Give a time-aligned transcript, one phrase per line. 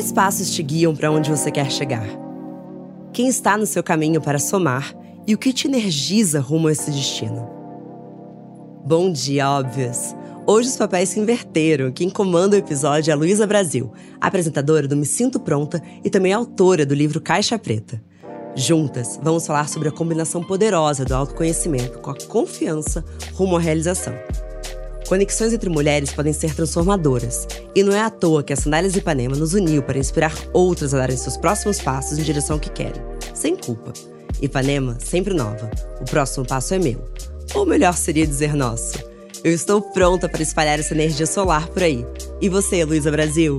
[0.00, 2.08] Quais passos te guiam para onde você quer chegar?
[3.12, 4.94] Quem está no seu caminho para somar
[5.26, 7.46] e o que te energiza rumo a esse destino?
[8.82, 10.16] Bom dia, óbvios!
[10.46, 11.92] Hoje os papéis se inverteram.
[11.92, 16.32] Quem comanda o episódio é a Luísa Brasil, apresentadora do Me Sinto Pronta e também
[16.32, 18.02] autora do livro Caixa Preta.
[18.56, 23.04] Juntas, vamos falar sobre a combinação poderosa do autoconhecimento com a confiança
[23.34, 24.14] rumo à realização.
[25.10, 29.34] Conexões entre mulheres podem ser transformadoras, e não é à toa que a Sandálias Ipanema
[29.34, 33.02] nos uniu para inspirar outras a darem seus próximos passos em direção ao que querem,
[33.34, 33.92] sem culpa.
[34.40, 35.68] Ipanema, sempre nova.
[36.00, 37.04] O próximo passo é meu.
[37.56, 38.98] Ou melhor seria dizer nosso.
[39.42, 42.06] Eu estou pronta para espalhar essa energia solar por aí.
[42.40, 43.58] E você, Luísa Brasil?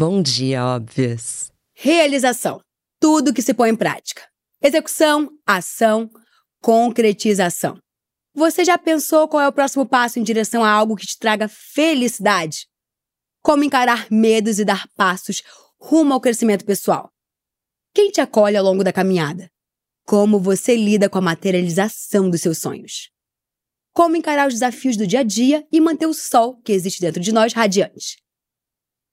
[0.00, 1.52] Bom dia, óbvias.
[1.74, 2.58] Realização.
[2.98, 4.22] Tudo que se põe em prática.
[4.62, 6.08] Execução, ação,
[6.62, 7.78] concretização.
[8.34, 11.48] Você já pensou qual é o próximo passo em direção a algo que te traga
[11.48, 12.66] felicidade?
[13.42, 15.42] Como encarar medos e dar passos
[15.78, 17.10] rumo ao crescimento pessoal?
[17.92, 19.50] Quem te acolhe ao longo da caminhada?
[20.06, 23.10] Como você lida com a materialização dos seus sonhos?
[23.92, 27.20] Como encarar os desafios do dia a dia e manter o sol que existe dentro
[27.20, 28.16] de nós radiante?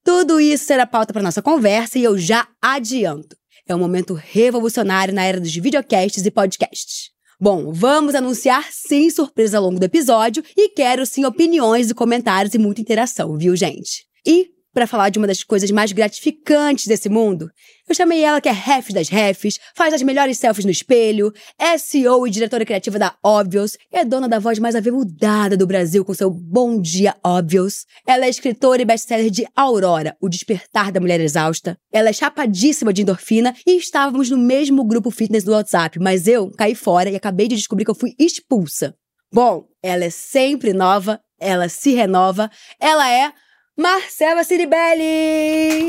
[0.08, 3.36] Tudo isso será pauta para nossa conversa e eu já adianto.
[3.68, 7.10] É um momento revolucionário na era dos videocasts e podcasts.
[7.38, 12.54] Bom, vamos anunciar sim surpresa ao longo do episódio e quero sim opiniões e comentários
[12.54, 14.06] e muita interação, viu, gente?
[14.26, 17.50] E para falar de uma das coisas mais gratificantes desse mundo.
[17.90, 21.80] Eu chamei ela que é ref das refs, faz as melhores selfies no espelho, é
[21.80, 26.14] CEO e diretora criativa da Obvious, é dona da voz mais aveludada do Brasil com
[26.14, 27.88] seu Bom Dia Obvious.
[28.06, 31.76] Ela é escritora e best-seller de Aurora, O Despertar da Mulher Exausta.
[31.92, 36.52] Ela é chapadíssima de endorfina e estávamos no mesmo grupo fitness do WhatsApp, mas eu
[36.52, 38.94] caí fora e acabei de descobrir que eu fui expulsa.
[39.34, 42.48] Bom, ela é sempre nova, ela se renova,
[42.80, 43.34] ela é
[43.78, 45.88] Marcela Ciribelli!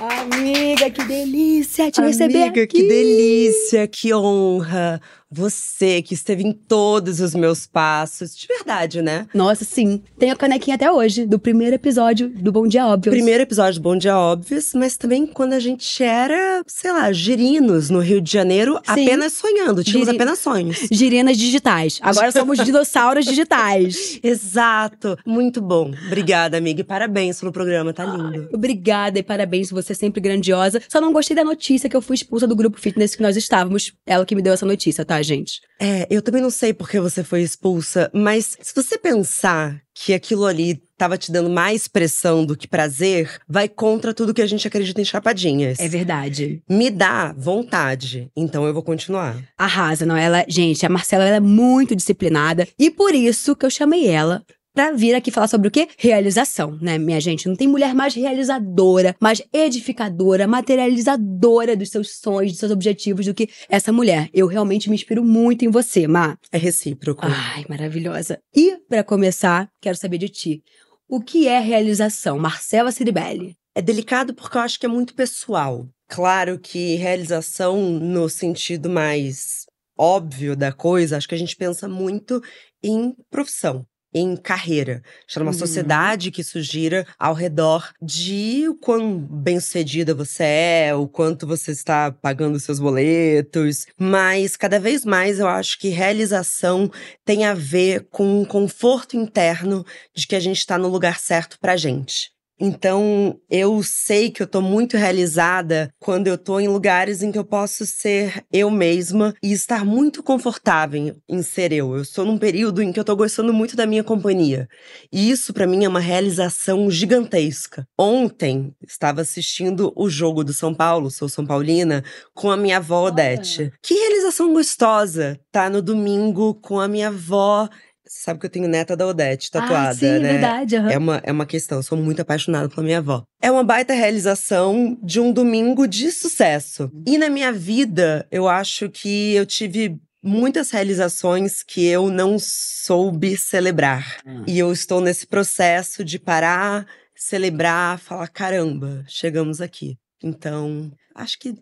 [0.00, 2.66] Amiga, que delícia te Amiga, receber aqui.
[2.66, 5.00] que delícia, que honra.
[5.32, 8.34] Você que esteve em todos os meus passos.
[8.36, 9.28] De verdade, né?
[9.32, 10.02] Nossa, sim.
[10.18, 13.12] Tenho a canequinha até hoje, do primeiro episódio do Bom Dia Óbvio.
[13.12, 17.90] Primeiro episódio do Bom Dia Óbvios, mas também quando a gente era, sei lá, girinos
[17.90, 18.80] no Rio de Janeiro, Sim.
[19.04, 19.84] apenas sonhando.
[19.84, 20.78] Tínhamos Giri- apenas sonhos.
[20.90, 22.00] Girinas digitais.
[22.02, 24.18] Agora somos dinossauros digitais.
[24.22, 25.16] Exato.
[25.24, 25.92] Muito bom.
[26.08, 26.80] Obrigada, amiga.
[26.80, 28.48] E parabéns pelo programa, tá lindo.
[28.52, 30.82] Obrigada e parabéns, você é sempre grandiosa.
[30.88, 33.92] Só não gostei da notícia que eu fui expulsa do grupo fitness que nós estávamos.
[34.04, 35.60] Ela que me deu essa notícia, tá, gente?
[35.80, 40.14] É, eu também não sei por que você foi expulsa, mas se você pensar que
[40.14, 44.46] aquilo ali tava te dando mais pressão do que prazer, vai contra tudo que a
[44.46, 45.78] gente acredita em chapadinhas.
[45.78, 46.62] É verdade.
[46.68, 49.42] Me dá vontade, então eu vou continuar.
[49.56, 50.16] Arrasa, não?
[50.16, 54.42] Ela, gente, a Marcela ela é muito disciplinada e por isso que eu chamei ela
[54.74, 55.88] pra vir aqui falar sobre o quê?
[55.98, 57.48] Realização, né, minha gente?
[57.48, 63.34] Não tem mulher mais realizadora, mais edificadora, materializadora dos seus sonhos, dos seus objetivos do
[63.34, 64.28] que essa mulher.
[64.32, 66.36] Eu realmente me inspiro muito em você, Má.
[66.52, 67.22] É recíproco.
[67.24, 68.38] Ai, maravilhosa.
[68.54, 70.62] E pra começar, quero saber de ti.
[71.08, 72.38] O que é realização?
[72.38, 73.56] Marcela Ciribelli.
[73.74, 75.88] É delicado porque eu acho que é muito pessoal.
[76.08, 79.66] Claro que realização no sentido mais
[79.96, 82.42] óbvio da coisa, acho que a gente pensa muito
[82.82, 83.86] em profissão.
[84.12, 85.02] Em carreira.
[85.34, 85.58] É uma Uhum.
[85.58, 91.70] sociedade que isso gira ao redor de o quão bem-sucedida você é, o quanto você
[91.70, 93.86] está pagando seus boletos.
[93.98, 96.90] Mas cada vez mais eu acho que realização
[97.24, 99.84] tem a ver com um conforto interno
[100.14, 102.32] de que a gente está no lugar certo pra gente.
[102.60, 107.38] Então, eu sei que eu tô muito realizada quando eu tô em lugares em que
[107.38, 111.94] eu posso ser eu mesma e estar muito confortável em ser eu.
[111.96, 114.68] Eu estou num período em que eu tô gostando muito da minha companhia.
[115.10, 117.86] E isso pra mim é uma realização gigantesca.
[117.98, 123.06] Ontem estava assistindo o jogo do São Paulo, sou São Paulina, com a minha avó.
[123.06, 123.72] Odete.
[123.82, 127.68] Que realização gostosa tá no domingo com a minha avó.
[128.10, 130.32] Você sabe que eu tenho neta da Odete tatuada, ah, sim, né?
[130.32, 130.74] verdade.
[130.74, 130.90] aham.
[130.90, 133.22] É uma, é uma questão, eu sou muito apaixonada pela minha avó.
[133.40, 136.90] É uma baita realização de um domingo de sucesso.
[137.06, 143.36] E na minha vida, eu acho que eu tive muitas realizações que eu não soube
[143.36, 144.16] celebrar.
[144.26, 144.42] Hum.
[144.44, 149.96] E eu estou nesse processo de parar, celebrar, falar: caramba, chegamos aqui.
[150.20, 151.54] Então, acho que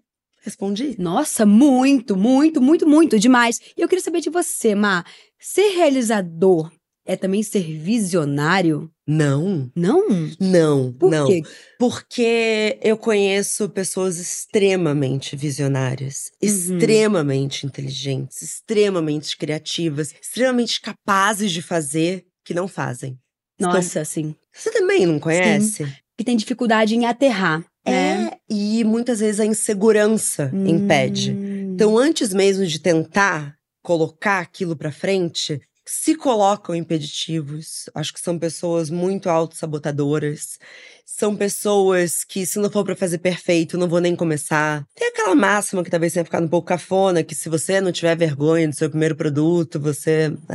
[0.48, 0.96] respondi.
[0.98, 3.60] Nossa, muito, muito, muito, muito demais.
[3.76, 5.04] E eu queria saber de você, Má.
[5.38, 6.70] Ser realizador
[7.06, 8.90] é também ser visionário?
[9.06, 9.70] Não.
[9.74, 10.04] Não?
[10.38, 11.26] Não, Por não.
[11.26, 11.42] quê?
[11.78, 16.48] Porque eu conheço pessoas extremamente visionárias, Uhum.
[16.48, 23.18] extremamente inteligentes, extremamente criativas, extremamente capazes de fazer que não fazem.
[23.58, 24.34] Então, Nossa, sim.
[24.52, 25.84] você também não conhece?
[26.16, 28.30] Que tem dificuldade em aterrar, né?
[28.32, 31.32] É, e muitas vezes a insegurança impede.
[31.32, 31.72] Hum.
[31.74, 37.88] Então, antes mesmo de tentar colocar aquilo pra frente, se colocam impeditivos.
[37.94, 40.58] Acho que são pessoas muito autossabotadoras.
[41.06, 44.84] São pessoas que, se não for pra fazer perfeito, não vou nem começar.
[44.94, 48.14] Tem aquela máxima que talvez tenha ficado um pouco cafona, que se você não tiver
[48.14, 50.32] vergonha do seu primeiro produto, você.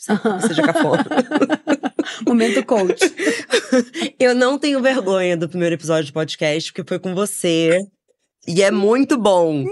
[0.00, 1.04] É, seja cafona.
[2.26, 3.00] Momento coach.
[4.18, 7.80] Eu não tenho vergonha do primeiro episódio de podcast, porque foi com você.
[8.46, 9.64] E é muito bom.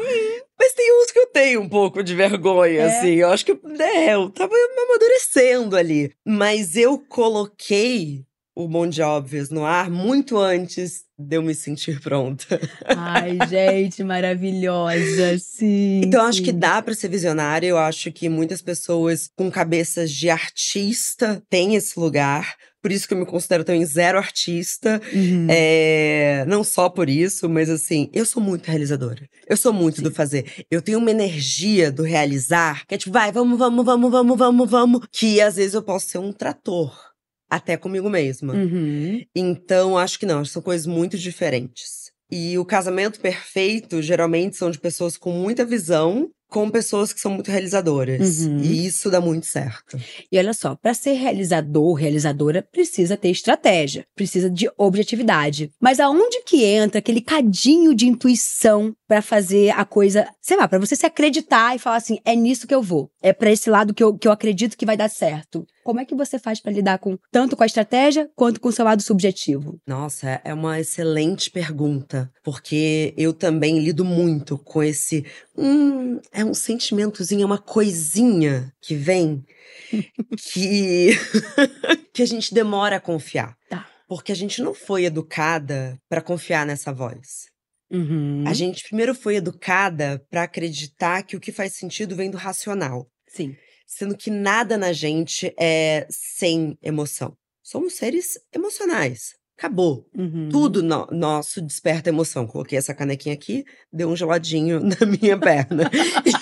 [0.58, 2.98] Mas tem uns que eu tenho um pouco de vergonha, É?
[2.98, 3.14] assim.
[3.14, 6.12] Eu acho que é, eu tava amadurecendo ali.
[6.26, 8.24] Mas eu coloquei
[8.58, 12.60] o Monte Óbvios no ar muito antes de eu me sentir pronta.
[12.84, 16.00] Ai, gente, maravilhosa, sim.
[16.04, 16.44] Então, eu acho sim.
[16.44, 17.68] que dá pra ser visionária.
[17.68, 22.56] Eu acho que muitas pessoas com cabeças de artista têm esse lugar.
[22.82, 25.00] Por isso que eu me considero também zero artista.
[25.12, 25.46] Uhum.
[25.48, 29.28] É, não só por isso, mas assim, eu sou muito realizadora.
[29.46, 30.64] Eu sou muito do fazer.
[30.68, 34.70] Eu tenho uma energia do realizar, que é tipo, vai, vamos, vamos, vamos, vamos, vamos,
[34.70, 35.06] vamos.
[35.12, 37.07] Que às vezes eu posso ser um trator,
[37.48, 38.54] até comigo mesma.
[38.54, 39.22] Uhum.
[39.34, 42.08] Então, acho que não, são coisas muito diferentes.
[42.30, 47.30] E o casamento perfeito, geralmente, são de pessoas com muita visão, com pessoas que são
[47.30, 48.40] muito realizadoras.
[48.40, 48.58] Uhum.
[48.60, 49.98] E isso dá muito certo.
[50.32, 55.70] E olha só, para ser realizador, realizadora, precisa ter estratégia, precisa de objetividade.
[55.80, 60.78] Mas aonde que entra aquele cadinho de intuição para fazer a coisa, sei lá, para
[60.78, 63.10] você se acreditar e falar assim, é nisso que eu vou.
[63.22, 65.66] É para esse lado que eu, que eu acredito que vai dar certo.
[65.88, 68.72] Como é que você faz para lidar com tanto com a estratégia quanto com o
[68.72, 69.80] seu lado subjetivo?
[69.86, 75.24] Nossa, é uma excelente pergunta, porque eu também lido muito com esse.
[75.56, 79.42] Hum, é um sentimentozinho, é uma coisinha que vem
[80.52, 81.12] que,
[82.12, 83.56] que a gente demora a confiar.
[83.70, 83.88] Tá.
[84.06, 87.46] Porque a gente não foi educada para confiar nessa voz.
[87.90, 88.44] Uhum.
[88.46, 93.10] A gente primeiro foi educada para acreditar que o que faz sentido vem do racional,
[93.26, 93.56] Sim.
[93.88, 97.34] Sendo que nada na gente é sem emoção.
[97.62, 99.36] Somos seres emocionais.
[99.58, 100.06] Acabou.
[100.16, 100.48] Uhum.
[100.52, 102.46] Tudo no- nosso desperta emoção.
[102.46, 105.90] Coloquei essa canequinha aqui, deu um geladinho na minha perna.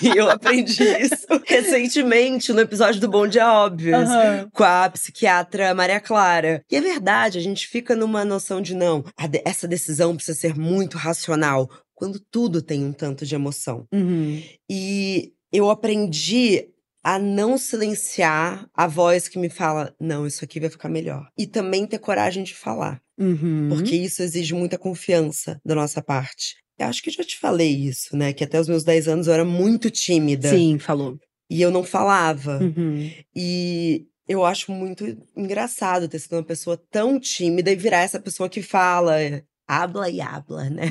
[0.03, 3.95] e eu aprendi isso recentemente no episódio do Bom Dia Óbvios.
[4.07, 4.47] Aham.
[4.53, 6.63] Com a psiquiatra Maria Clara.
[6.69, 10.37] E é verdade, a gente fica numa noção de não, a de- essa decisão precisa
[10.37, 13.87] ser muito racional, quando tudo tem um tanto de emoção.
[13.91, 14.43] Uhum.
[14.69, 16.67] E eu aprendi
[17.07, 21.25] a não silenciar a voz que me fala, não, isso aqui vai ficar melhor.
[21.37, 23.01] E também ter coragem de falar.
[23.17, 23.69] Uhum.
[23.69, 26.57] Porque isso exige muita confiança da nossa parte.
[26.77, 28.33] Eu acho que já te falei isso, né?
[28.33, 30.49] Que até os meus 10 anos eu era muito tímida.
[30.49, 31.17] Sim, falou.
[31.49, 32.59] E eu não falava.
[32.59, 33.09] Uhum.
[33.33, 38.49] E eu acho muito engraçado ter sido uma pessoa tão tímida e virar essa pessoa
[38.49, 39.15] que fala.
[39.67, 40.85] Habla e habla, né?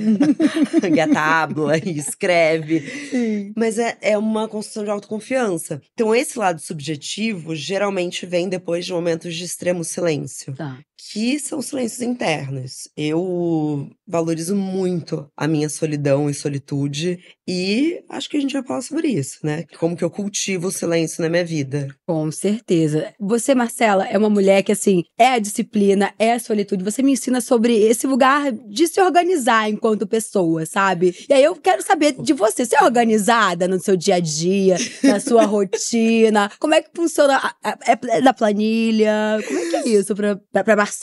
[0.94, 2.80] Gata habla e escreve.
[3.10, 3.52] Sim.
[3.56, 5.80] Mas é, é uma construção de autoconfiança.
[5.94, 10.78] Então, esse lado subjetivo geralmente vem depois de momentos de extremo silêncio Tá.
[11.12, 12.88] Que são silêncios internos.
[12.96, 17.18] Eu valorizo muito a minha solidão e solitude
[17.48, 19.64] e acho que a gente vai falar sobre isso, né?
[19.78, 21.88] Como que eu cultivo o silêncio na minha vida.
[22.06, 23.12] Com certeza.
[23.20, 26.82] Você, Marcela, é uma mulher que, assim, é a disciplina, é a solitude.
[26.84, 31.14] Você me ensina sobre esse lugar de se organizar enquanto pessoa, sabe?
[31.28, 32.64] E aí eu quero saber de você.
[32.66, 36.50] Você é organizada no seu dia a dia, na sua rotina?
[36.58, 37.36] Como é que funciona?
[37.62, 39.38] a- É da planilha?
[39.46, 40.95] Como é que é isso pra, pra, pra Marcela?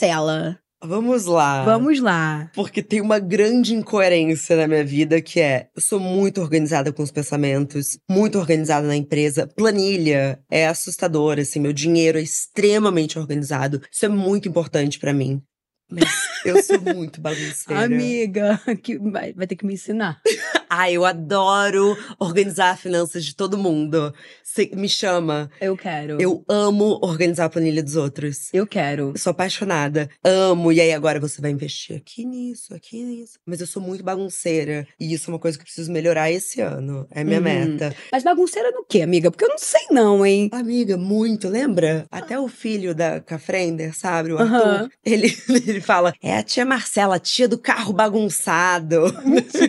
[0.86, 1.64] Vamos lá.
[1.64, 2.50] Vamos lá.
[2.54, 7.02] Porque tem uma grande incoerência na minha vida que é: eu sou muito organizada com
[7.02, 9.46] os pensamentos, muito organizada na empresa.
[9.46, 13.80] Planilha é assustadora, assim, meu dinheiro é extremamente organizado.
[13.90, 15.42] Isso é muito importante pra mim.
[15.90, 16.04] Mas
[16.44, 17.84] eu sou muito bagunceira.
[17.84, 20.20] Amiga, que vai, vai ter que me ensinar.
[20.76, 24.12] Ah, eu adoro organizar finanças de todo mundo.
[24.42, 25.48] Cê me chama.
[25.60, 26.20] Eu quero.
[26.20, 28.48] Eu amo organizar a planilha dos outros.
[28.52, 29.10] Eu quero.
[29.14, 30.08] Eu sou apaixonada.
[30.24, 30.72] Amo.
[30.72, 33.38] E aí agora você vai investir aqui nisso, aqui nisso.
[33.46, 34.84] Mas eu sou muito bagunceira.
[34.98, 37.06] E isso é uma coisa que eu preciso melhorar esse ano.
[37.10, 37.44] É minha Uhum.
[37.44, 37.94] meta.
[38.10, 39.30] Mas bagunceira no quê, amiga?
[39.30, 40.48] Porque eu não sei não, hein?
[40.52, 42.04] Amiga, muito, lembra?
[42.10, 44.32] Até o filho da Cafrender, sabe?
[44.32, 44.38] O.
[44.38, 44.90] Arthur.
[45.04, 45.32] Ele,
[45.68, 49.04] ele fala: é a tia Marcela, a tia do carro bagunçado.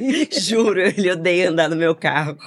[0.32, 2.38] Juro, ele odeia andar no meu carro.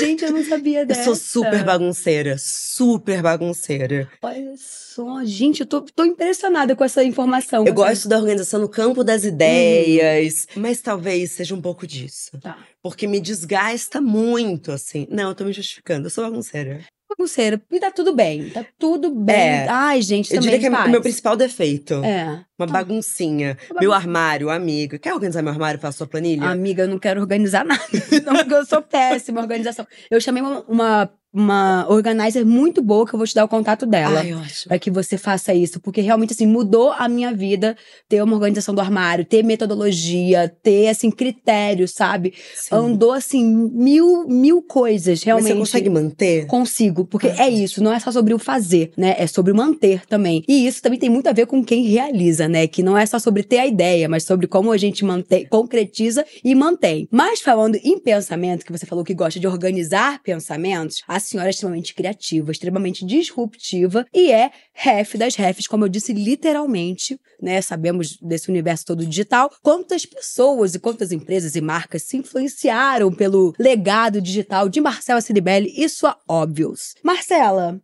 [0.00, 1.00] Gente, eu não sabia dessa.
[1.00, 4.08] Eu sou super bagunceira, super bagunceira.
[4.22, 7.66] Olha só, gente, eu tô, tô impressionada com essa informação.
[7.66, 10.62] Eu gosto da organização no campo das ideias, uhum.
[10.62, 12.38] mas talvez seja um pouco disso.
[12.40, 12.58] Tá.
[12.82, 15.06] Porque me desgasta muito, assim.
[15.10, 17.60] Não, eu tô me justificando, eu sou bagunceira bagunceira.
[17.70, 18.50] E tá tudo bem.
[18.50, 19.36] Tá tudo bem.
[19.36, 21.94] É, Ai, gente, Eu diria que é o meu principal defeito.
[22.04, 22.44] É.
[22.58, 22.72] Uma tá.
[22.72, 23.56] baguncinha.
[23.80, 24.98] Meu armário, amiga.
[24.98, 26.48] Quer organizar meu armário para sua planilha?
[26.48, 27.82] Amiga, eu não quero organizar nada.
[28.24, 29.86] não, porque eu sou péssima organização.
[30.10, 33.86] Eu chamei uma, uma uma organizer muito boa que eu vou te dar o contato
[33.86, 34.20] dela.
[34.20, 34.68] Ai, ótimo.
[34.68, 35.80] Pra que você faça isso.
[35.80, 37.76] Porque realmente, assim, mudou a minha vida
[38.08, 42.34] ter uma organização do armário, ter metodologia, ter, assim, critérios, sabe?
[42.54, 42.74] Sim.
[42.74, 45.54] Andou, assim, mil, mil coisas, realmente.
[45.54, 46.46] Mas você consegue manter?
[46.46, 47.04] Consigo.
[47.04, 49.14] Porque ah, é isso, não é só sobre o fazer, né?
[49.18, 50.42] É sobre o manter também.
[50.48, 52.66] E isso também tem muito a ver com quem realiza, né?
[52.66, 56.24] Que não é só sobre ter a ideia, mas sobre como a gente mantém, concretiza
[56.44, 57.08] e mantém.
[57.10, 61.50] Mas falando em pensamento, que você falou que gosta de organizar pensamentos, a senhora é
[61.50, 67.60] extremamente criativa, extremamente disruptiva e é ref das refs, como eu disse, literalmente, né?
[67.60, 69.50] Sabemos desse universo todo digital.
[69.62, 75.72] Quantas pessoas e quantas empresas e marcas se influenciaram pelo legado digital de Marcela Ciribelli
[75.76, 76.94] e sua Óbvios.
[77.02, 77.80] Marcela,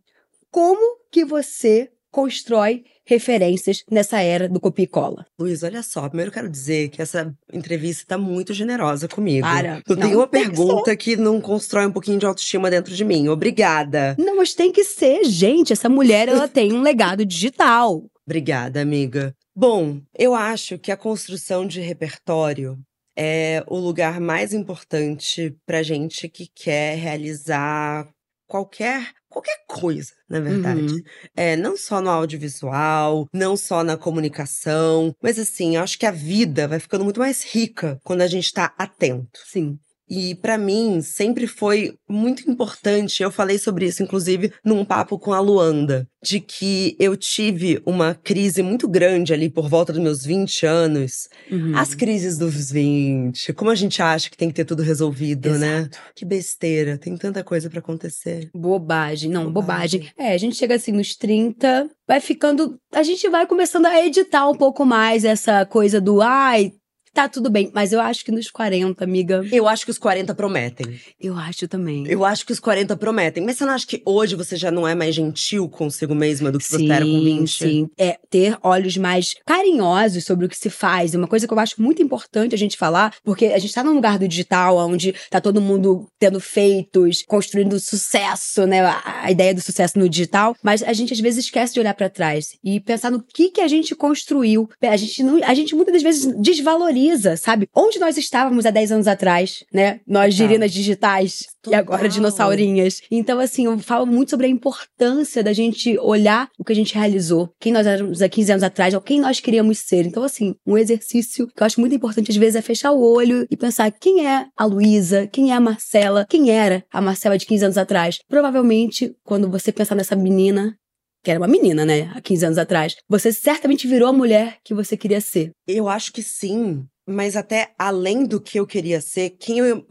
[0.51, 5.25] como que você constrói referências nessa era do copia e cola.
[5.37, 9.45] Luiz, olha só, primeiro eu quero dizer que essa entrevista está muito generosa comigo.
[9.45, 9.81] Para.
[9.85, 13.27] Eu tenho uma pergunta que, que não constrói um pouquinho de autoestima dentro de mim.
[13.27, 14.15] Obrigada.
[14.17, 15.73] Não, mas tem que ser, gente.
[15.73, 18.01] Essa mulher, ela tem um legado digital.
[18.25, 19.35] Obrigada, amiga.
[19.53, 22.79] Bom, eu acho que a construção de repertório
[23.17, 28.07] é o lugar mais importante pra gente que quer realizar
[28.47, 30.93] qualquer qualquer coisa, na verdade.
[30.93, 31.03] Uhum.
[31.35, 36.11] É, não só no audiovisual, não só na comunicação, mas assim, eu acho que a
[36.11, 39.41] vida vai ficando muito mais rica quando a gente tá atento.
[39.45, 39.77] Sim.
[40.09, 43.23] E para mim sempre foi muito importante.
[43.23, 48.13] Eu falei sobre isso, inclusive, num papo com a Luanda, de que eu tive uma
[48.13, 51.27] crise muito grande ali por volta dos meus 20 anos.
[51.51, 51.75] Uhum.
[51.75, 55.79] As crises dos 20, como a gente acha que tem que ter tudo resolvido, né?
[55.79, 55.97] Exato.
[55.97, 56.03] né?
[56.15, 58.49] Que besteira, tem tanta coisa para acontecer.
[58.53, 60.01] Bobagem, não, bobagem.
[60.01, 60.13] bobagem.
[60.17, 62.79] É, a gente chega assim nos 30, vai ficando.
[62.91, 66.73] A gente vai começando a editar um pouco mais essa coisa do ai,
[67.15, 67.71] tá tudo bem.
[67.73, 69.43] Mas eu acho que nos 40, amiga.
[69.51, 70.99] Eu acho que os 40 prometem.
[71.19, 72.05] Eu acho também.
[72.07, 73.43] Eu acho que os 40 prometem.
[73.43, 76.59] Mas você não acha que hoje você já não é mais gentil consigo mesma do
[76.59, 77.49] que sim, você era com 20?
[77.49, 81.15] Sim, É ter olhos mais carinhosos sobre o que se faz.
[81.15, 83.83] É uma coisa que eu acho muito importante a gente falar, porque a gente tá
[83.83, 88.81] num lugar do digital onde tá todo mundo tendo feitos, construindo sucesso, né?
[89.05, 90.53] A ideia do sucesso no digital.
[90.61, 93.61] Mas a gente às vezes esquece de olhar para trás e pensar no que que
[93.61, 94.69] a gente construiu.
[94.81, 97.04] A gente, não, a gente muitas das vezes desvaloriza
[97.37, 97.67] sabe?
[97.73, 99.99] Onde nós estávamos há 10 anos atrás, né?
[100.07, 101.73] Nós girinas digitais Total.
[101.73, 103.01] e agora dinossaurinhas.
[103.09, 106.95] Então, assim, eu falo muito sobre a importância da gente olhar o que a gente
[106.95, 110.05] realizou, quem nós éramos há 15 anos atrás, ou quem nós queríamos ser.
[110.05, 113.45] Então, assim, um exercício que eu acho muito importante às vezes é fechar o olho
[113.49, 117.45] e pensar quem é a Luísa, quem é a Marcela, quem era a Marcela de
[117.45, 118.19] 15 anos atrás.
[118.27, 120.75] Provavelmente, quando você pensar nessa menina,
[121.23, 124.75] que era uma menina, né, há 15 anos atrás, você certamente virou a mulher que
[124.75, 125.51] você queria ser.
[125.67, 129.85] Eu acho que sim mas até além do que eu queria ser, quem eu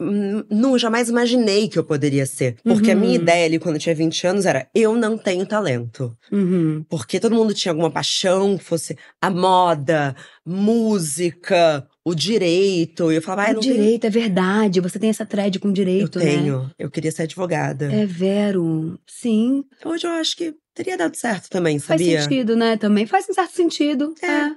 [0.50, 2.56] não jamais imaginei que eu poderia ser.
[2.62, 2.97] Porque uhum.
[2.97, 3.23] a minha uhum.
[3.23, 6.16] ideia ali, quando eu tinha 20 anos, era eu não tenho talento.
[6.33, 6.85] Uhum.
[6.88, 13.12] Porque todo mundo tinha alguma paixão, fosse a moda, música, o direito.
[13.12, 14.11] E eu falava, ah, o direito, tenho...
[14.11, 14.80] é verdade.
[14.80, 16.30] Você tem essa thread com direito, eu né?
[16.33, 16.71] tenho.
[16.78, 17.92] Eu queria ser advogada.
[17.92, 18.99] É vero.
[19.06, 19.64] Sim.
[19.85, 22.16] Hoje eu acho que teria dado certo também, sabia?
[22.16, 22.76] Faz sentido, né?
[22.76, 24.14] Também faz um certo sentido.
[24.21, 24.26] É.
[24.26, 24.56] é.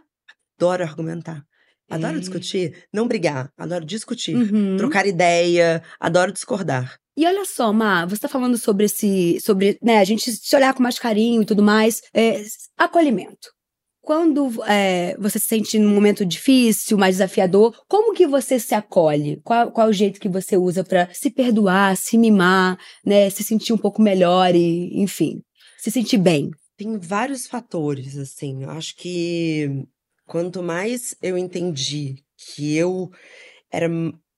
[0.60, 1.47] Adoro argumentar.
[1.90, 4.76] Adoro discutir, não brigar, adoro discutir, uhum.
[4.78, 6.98] trocar ideia, adoro discordar.
[7.18, 10.74] E olha só, Ma, você tá falando sobre esse, sobre, né, a gente se olhar
[10.74, 12.44] com mais carinho e tudo mais, é,
[12.78, 13.50] acolhimento.
[14.02, 19.42] Quando é, você se sente num momento difícil, mais desafiador, como que você se acolhe?
[19.44, 23.44] Qual, qual é o jeito que você usa para se perdoar, se mimar, né, se
[23.44, 25.42] sentir um pouco melhor e, enfim,
[25.78, 26.52] se sentir bem?
[26.78, 28.64] Tem vários fatores, assim.
[28.64, 29.88] Eu acho que
[30.28, 33.10] Quanto mais eu entendi que eu
[33.72, 33.90] era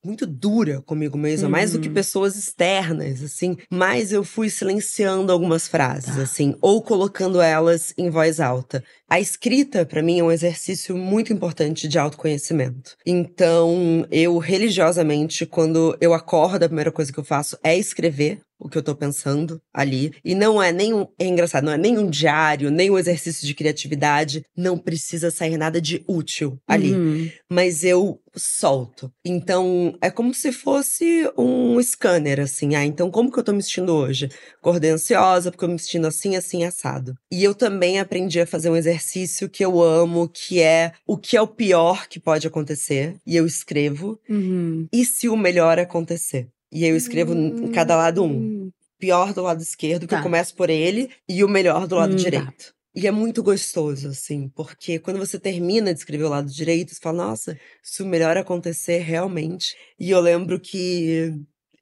[0.02, 1.94] muito dura comigo mesma, mais do que uhum.
[1.94, 6.22] pessoas externas, assim, mais eu fui silenciando algumas frases, tá.
[6.22, 8.82] assim, ou colocando elas em voz alta.
[9.08, 12.96] A escrita, para mim, é um exercício muito importante de autoconhecimento.
[13.04, 18.68] Então, eu religiosamente, quando eu acordo, a primeira coisa que eu faço é escrever o
[18.68, 20.12] que eu tô pensando ali.
[20.22, 23.46] E não é nem um, é engraçado, não é nem um diário, nem um exercício
[23.46, 24.44] de criatividade.
[24.56, 26.92] Não precisa sair nada de útil ali.
[26.92, 27.30] Uhum.
[27.48, 29.12] Mas eu solto.
[29.24, 32.74] Então, é como se fosse um scanner, assim.
[32.74, 34.28] Ah, então como que eu tô me sentindo hoje?
[34.60, 37.14] Acordei ansiosa, porque eu me sentindo assim, assim, assado.
[37.32, 41.36] E eu também aprendi a fazer um exercício que eu amo, que é o que
[41.36, 43.16] é o pior que pode acontecer.
[43.26, 44.20] E eu escrevo.
[44.28, 44.86] Uhum.
[44.92, 46.48] E se o melhor acontecer?
[46.72, 48.28] E eu escrevo em cada lado um.
[48.32, 48.70] Hum.
[48.98, 50.18] Pior do lado esquerdo, que Tá.
[50.18, 52.22] eu começo por ele, e o melhor do lado Hum, tá.
[52.22, 52.74] direito.
[52.94, 57.00] E é muito gostoso, assim, porque quando você termina de escrever o lado direito, você
[57.00, 59.74] fala, nossa, se o melhor acontecer realmente.
[59.98, 61.32] E eu lembro que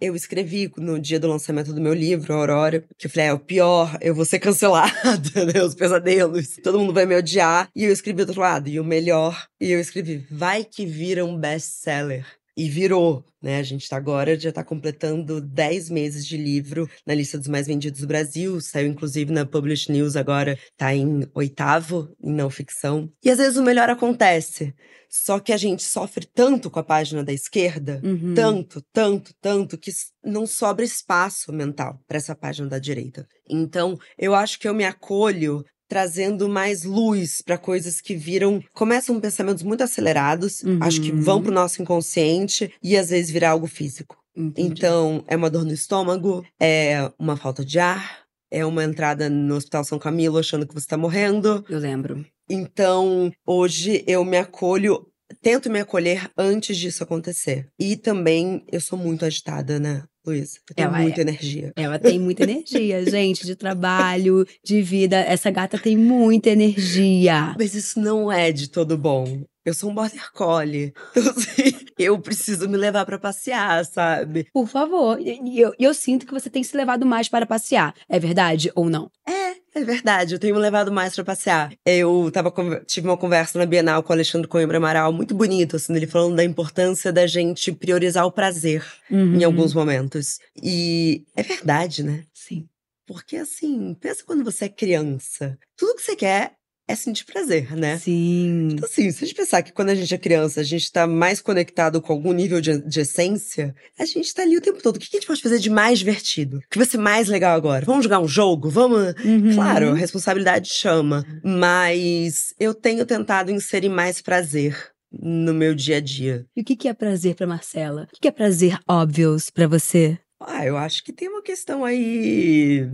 [0.01, 3.39] eu escrevi no dia do lançamento do meu livro, Aurora, que eu falei, é o
[3.39, 4.93] pior, eu vou ser cancelada,
[5.53, 5.63] né?
[5.65, 7.69] Os pesadelos, todo mundo vai me odiar.
[7.75, 11.25] E eu escrevi do outro lado, e o melhor, e eu escrevi, vai que vira
[11.25, 12.25] um best-seller.
[12.61, 13.59] E virou, né?
[13.59, 17.69] A gente tá agora, já tá completando 10 meses de livro na lista dos mais
[17.69, 18.61] vendidos do Brasil.
[18.61, 23.09] Saiu, inclusive, na Publish News agora, tá em oitavo em não ficção.
[23.25, 24.75] E às vezes o melhor acontece.
[25.09, 28.35] Só que a gente sofre tanto com a página da esquerda, Uhum.
[28.35, 29.93] tanto, tanto, tanto, que
[30.25, 33.25] não sobra espaço mental para essa página da direita.
[33.49, 39.19] Então, eu acho que eu me acolho trazendo mais luz para coisas que viram, começam
[39.21, 41.21] pensamentos muito acelerados, acho que Uhum.
[41.23, 44.17] vão pro nosso inconsciente e às vezes virar algo físico.
[44.37, 44.71] Entendi.
[44.73, 49.57] Então, é uma dor no estômago, é uma falta de ar, é uma entrada no
[49.57, 51.65] Hospital São Camilo achando que você tá morrendo.
[51.69, 52.25] Eu lembro.
[52.49, 55.07] Então, hoje eu me acolho,
[55.43, 57.69] tento me acolher antes disso acontecer.
[57.79, 60.59] E também eu sou muito agitada, né, Luísa?
[60.75, 61.03] Tenho Ela é.
[61.03, 61.73] muita energia.
[61.77, 65.17] Ela tem muita energia, gente, de trabalho, de vida.
[65.17, 67.55] Essa gata tem muita energia.
[67.59, 69.43] Mas isso não é de todo bom.
[69.65, 70.95] Eu sou um border collie.
[71.11, 74.47] Então, assim, eu preciso me levar pra passear, sabe?
[74.53, 75.21] Por favor.
[75.21, 77.95] E eu, eu sinto que você tem se levado mais para passear.
[78.09, 79.11] É verdade ou não?
[79.29, 81.73] É, é verdade, eu tenho me levado mais pra passear.
[81.85, 82.53] Eu tava,
[82.87, 86.37] tive uma conversa na Bienal com o Alexandre Coimbra Amaral, muito bonito, assim, ele falando
[86.37, 89.37] da importância da gente priorizar o prazer Uhum.
[89.37, 90.39] em alguns momentos.
[90.63, 92.25] E é verdade, né?
[92.35, 92.67] Sim.
[93.07, 95.59] Porque assim, pensa quando você é criança.
[95.77, 96.53] Tudo que você quer
[96.89, 97.99] é sentir prazer, né?
[97.99, 98.71] Sim.
[98.73, 101.07] Então, assim, se a gente pensar que quando a gente é criança, a gente tá
[101.07, 104.97] mais conectado com algum nível de, de essência, a gente tá ali o tempo todo.
[104.97, 106.57] O que a gente pode fazer de mais divertido?
[106.57, 107.85] O que vai ser mais legal agora?
[107.85, 108.71] Vamos jogar um jogo?
[108.71, 109.15] Vamos.
[109.23, 109.55] Uhum.
[109.55, 111.27] Claro, a responsabilidade chama.
[111.45, 116.47] Mas eu tenho tentado inserir mais prazer no meu dia a dia.
[116.57, 118.09] E o que é prazer pra Marcela?
[118.15, 120.19] O que é prazer óbvios pra você?
[120.41, 122.89] Ah, eu acho que tem uma questão aí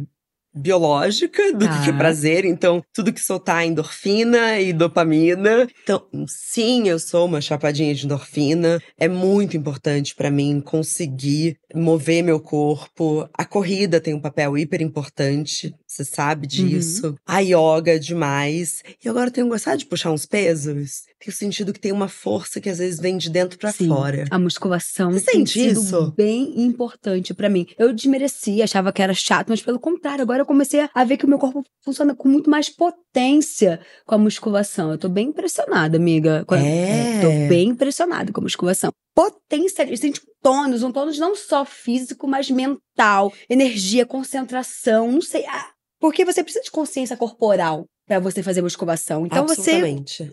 [0.55, 5.69] biológica do que que é prazer, então tudo que soltar endorfina e dopamina.
[5.83, 8.81] Então, sim, eu sou uma chapadinha de endorfina.
[8.99, 13.29] É muito importante pra mim conseguir mover meu corpo.
[13.37, 17.15] A corrida tem um papel hiper importante, você sabe disso.
[17.27, 18.83] A yoga demais.
[19.05, 21.03] E agora eu tenho gostado de puxar uns pesos.
[21.21, 23.89] Tenho sentido que tem uma força que às vezes vem de dentro pra Sim.
[23.89, 24.25] fora.
[24.31, 26.13] A musculação Você tem sente sido isso?
[26.17, 27.67] bem importante pra mim.
[27.79, 31.25] Eu desmerecia, achava que era chato, mas pelo contrário, agora eu comecei a ver que
[31.25, 34.91] o meu corpo funciona com muito mais potência com a musculação.
[34.91, 36.45] Eu tô bem impressionada, amiga.
[36.51, 37.21] É.
[37.21, 38.91] tô bem impressionada com a musculação.
[39.15, 45.45] Potência, sente um tônus, um tônus não só físico, mas mental, energia, concentração, não sei.
[45.47, 45.71] Ah,
[46.05, 49.25] porque você precisa de consciência corporal pra você fazer musculação.
[49.25, 49.81] Então você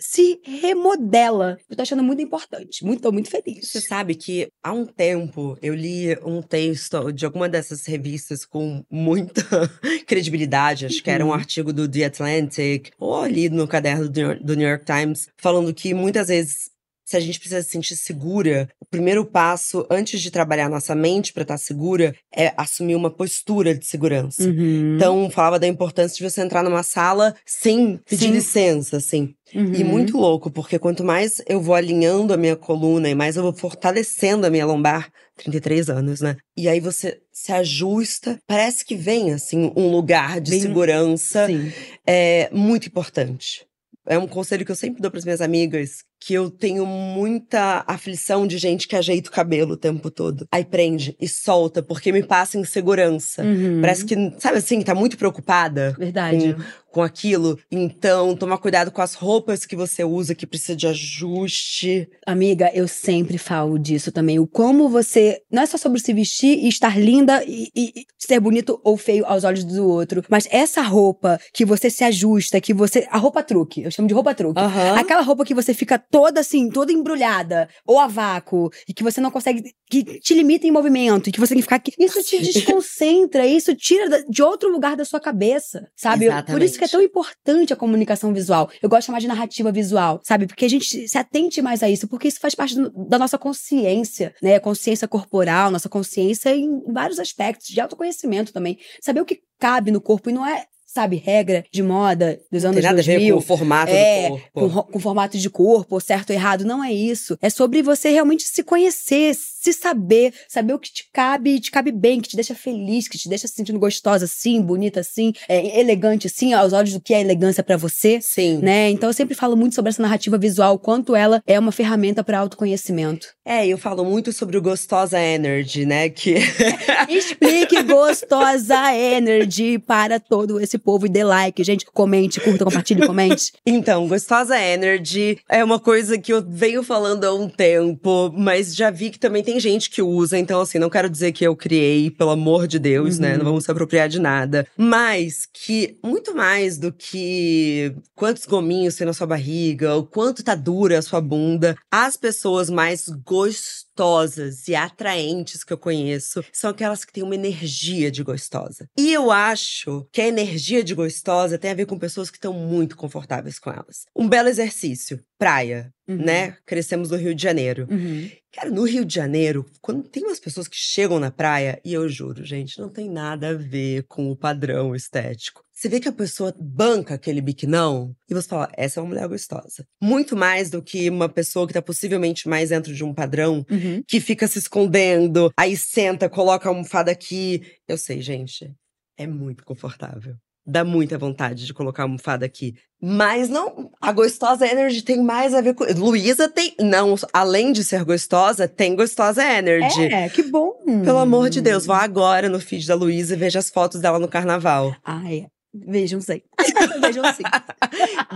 [0.02, 1.58] se remodela.
[1.70, 2.84] Eu tô achando muito importante.
[2.84, 3.72] Muito, tô muito feliz.
[3.72, 8.84] Você sabe que há um tempo eu li um texto de alguma dessas revistas com
[8.92, 9.42] muita
[10.06, 11.34] credibilidade, acho que era um Uhum.
[11.36, 16.28] artigo do The Atlantic, ou ali no caderno do New York Times, falando que muitas
[16.28, 16.70] vezes.
[17.04, 21.34] Se a gente precisa se sentir segura, o primeiro passo antes de trabalhar nossa mente
[21.34, 24.44] para estar segura é assumir uma postura de segurança.
[24.44, 24.96] Uhum.
[24.96, 28.32] Então, falava da importância de você entrar numa sala sem pedir Sim.
[28.34, 29.34] licença, assim.
[29.54, 29.86] E Uhum.
[29.90, 33.52] muito louco, porque quanto mais eu vou alinhando a minha coluna e mais eu vou
[33.54, 36.38] fortalecendo a minha lombar, 33 anos, né?
[36.56, 41.74] E aí você se ajusta, parece que vem, assim, um lugar de Bem- segurança Sim.
[42.08, 43.66] é muito importante.
[44.08, 48.46] É um conselho que eu sempre dou para minhas amigas, que eu tenho muita aflição
[48.46, 50.48] de gente que ajeita o cabelo o tempo todo.
[50.52, 53.44] Aí prende e solta, porque me passa insegurança.
[53.44, 53.82] Uhum.
[53.82, 56.54] Parece que, sabe assim, tá muito preocupada Verdade.
[56.54, 56.64] com
[57.00, 57.60] aquilo.
[57.72, 62.10] Então, tomar cuidado com as roupas que você usa que precisa de ajuste.
[62.26, 64.40] Amiga, eu sempre falo disso também.
[64.40, 65.42] O como você.
[65.52, 68.98] Não é só sobre se vestir e estar linda e, e, e ser bonito ou
[68.98, 70.24] feio aos olhos do outro.
[70.28, 73.08] Mas essa roupa que você se ajusta, que você.
[73.12, 73.84] A roupa truque.
[73.84, 74.60] Eu chamo de roupa truque.
[74.60, 74.96] Aham.
[75.00, 79.22] Aquela roupa que você fica toda assim, toda embrulhada, ou a vácuo, e que você
[79.22, 79.72] não consegue.
[79.90, 81.94] que te limita em movimento, e que você tem que ficar aqui.
[82.00, 86.28] Isso te desconcentra, isso tira de outro lugar da sua cabeça, sabe?
[86.48, 88.70] Por isso que é tão importante a comunicação visual.
[88.82, 90.48] Eu gosto de chamar de narrativa visual, sabe?
[90.48, 93.38] Porque a gente se atente mais a isso, porque isso faz parte do- da nossa
[93.38, 94.60] consciência, né?
[94.60, 98.78] Consciência corporal, nossa consciência em vários aspectos, de autoconhecimento também.
[99.02, 100.66] Saber o que cabe no corpo e não é.
[100.94, 103.92] Sabe, regra de moda dos Não anos tem nada a ver 2000 com o formato
[103.94, 104.84] é, do corpo.
[104.84, 106.66] com, com formato de corpo, certo ou errado.
[106.66, 107.38] Não é isso.
[107.42, 111.70] É sobre você realmente se conhecer, se saber, saber o que te cabe e te
[111.70, 115.34] cabe bem, que te deixa feliz, que te deixa se sentindo gostosa assim, bonita assim,
[115.48, 118.20] é, elegante assim, aos olhos do que é elegância pra você.
[118.22, 118.58] Sim.
[118.58, 118.90] Né?
[118.90, 122.40] Então eu sempre falo muito sobre essa narrativa visual, quanto ela é uma ferramenta para
[122.40, 123.28] autoconhecimento.
[123.46, 126.10] É, eu falo muito sobre o Gostosa Energy, né?
[126.10, 126.38] Que
[127.08, 133.52] Explique gostosa energy para todo esse povo e dê like, gente, comente, curta, compartilhe, comente.
[133.66, 138.90] Então, Gostosa Energy é uma coisa que eu venho falando há um tempo, mas já
[138.90, 142.10] vi que também tem gente que usa, então assim, não quero dizer que eu criei,
[142.10, 143.32] pelo amor de Deus, né?
[143.32, 143.38] Uhum.
[143.38, 144.68] Não vamos se apropriar de nada.
[144.78, 150.56] Mas que muito mais do que quantos gominhos tem na sua barriga, o quanto tá
[150.56, 157.04] dura a sua bunda, as pessoas mais gostosas e atraentes que eu conheço são aquelas
[157.06, 158.88] que têm uma energia de gostosa.
[158.98, 162.54] E eu acho que a energia de gostosa tem a ver com pessoas que estão
[162.54, 164.06] muito confortáveis com elas.
[164.16, 166.26] Um belo exercício, praia, Uhum.
[166.26, 166.58] né?
[166.66, 167.88] Crescemos no Rio de Janeiro.
[167.90, 168.30] Uhum.
[168.54, 172.08] Cara, no Rio de Janeiro, quando tem umas pessoas que chegam na praia, e eu
[172.10, 175.64] juro, gente, não tem nada a ver com o padrão estético.
[175.74, 179.28] Você vê que a pessoa banca aquele biquinão e você fala, essa é uma mulher
[179.28, 179.86] gostosa.
[180.02, 184.04] Muito mais do que uma pessoa que tá possivelmente mais dentro de um padrão, Uhum.
[184.08, 187.62] que fica se escondendo, aí senta, coloca a almofada aqui.
[187.88, 188.72] Eu sei, gente,
[189.18, 190.36] é muito confortável.
[190.66, 192.76] Dá muita vontade de colocar a almofada aqui.
[193.02, 195.84] Mas não, a gostosa energy tem mais a ver com.
[195.86, 196.76] Luísa tem.
[196.80, 200.04] Não, além de ser gostosa, tem gostosa energy.
[200.04, 200.74] É, que bom.
[201.04, 204.20] Pelo amor de Deus, vá agora no feed da Luísa e veja as fotos dela
[204.20, 204.96] no carnaval.
[205.04, 206.42] Ai, vejam sim.
[207.02, 207.44] vejam sim.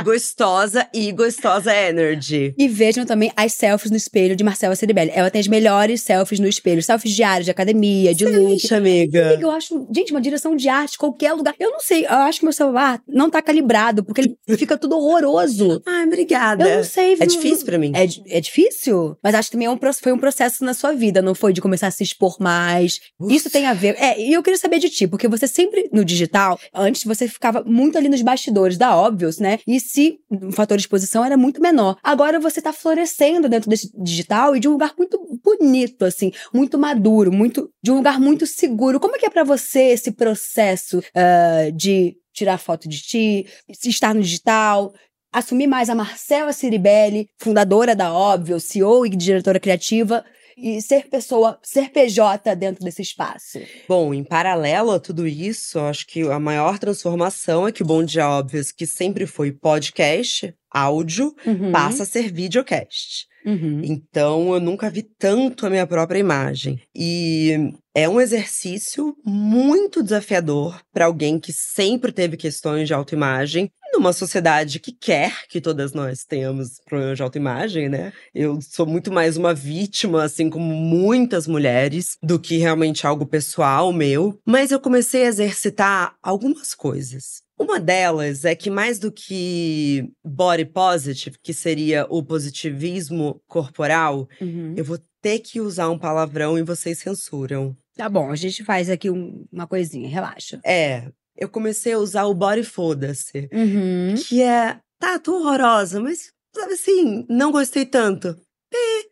[0.04, 2.54] Gostosa e gostosa energy.
[2.58, 5.12] E vejam também as selfies no espelho de Marcela Ceribelli.
[5.14, 6.82] Ela tem as melhores selfies no espelho.
[6.82, 8.56] Selfies diários, de academia, de look.
[8.56, 9.28] Ixi, amiga.
[9.28, 11.56] Amiga, Eu acho, gente, uma direção de arte, qualquer lugar.
[11.60, 14.98] Eu não sei, eu acho que meu celular não tá calibrado, porque ele fica tudo
[14.98, 15.82] horroroso.
[15.86, 16.68] Ai, obrigada.
[16.68, 17.14] Eu não sei.
[17.14, 17.92] É não- difícil pra mim.
[17.96, 19.18] É, é difícil?
[19.24, 21.54] Mas acho que também é um, foi um processo na sua vida, não foi?
[21.54, 23.00] De começar a se expor mais.
[23.30, 23.96] Isso tem a ver.
[24.00, 27.64] É, e eu queria saber de ti, porque você sempre, no digital, antes você ficava
[27.64, 29.60] muito ali nos bastidores da Óbvios, né?
[29.68, 31.98] E se o fator de exposição era muito menor.
[32.04, 36.78] Agora você tá florescendo dentro desse digital e de um lugar muito bonito, assim, muito
[36.78, 39.00] maduro, muito de um lugar muito seguro.
[39.00, 44.14] Como é que é pra você esse processo ah, de tirar foto de ti, estar
[44.14, 44.94] no digital,
[45.32, 50.24] assumir mais a Marcela Ciribelli, fundadora da Óbvio, CEO e diretora criativa,
[50.58, 53.60] e ser pessoa, ser PJ dentro desse espaço.
[53.88, 58.04] Bom, em paralelo a tudo isso, acho que a maior transformação é que o Bom
[58.04, 63.28] Dia Óbvios, que sempre foi podcast, áudio, Uhum, passa a ser videocast.
[63.46, 63.82] uhum.
[63.84, 66.80] Então, eu nunca vi tanto a minha própria imagem.
[66.94, 74.14] E é um exercício muito desafiador para alguém que sempre teve questões de autoimagem, numa
[74.14, 78.12] sociedade que quer que todas nós tenhamos problemas de autoimagem, né?
[78.34, 83.92] Eu sou muito mais uma vítima, assim como muitas mulheres, do que realmente algo pessoal
[83.94, 84.38] meu.
[84.46, 87.44] Mas eu comecei a exercitar algumas coisas.
[87.58, 94.74] Uma delas é que, mais do que body positive, que seria o positivismo corporal, Uhum.
[94.76, 97.76] eu vou ter que usar um palavrão e vocês censuram.
[97.96, 100.60] Tá bom, a gente faz aqui um- uma coisinha, relaxa.
[100.66, 104.16] É, eu comecei a usar o body foda-se, Uhum.
[104.16, 108.30] que é, tá, tô horrorosa, mas, sabe assim, não gostei tanto.
[108.74, 109.04] É,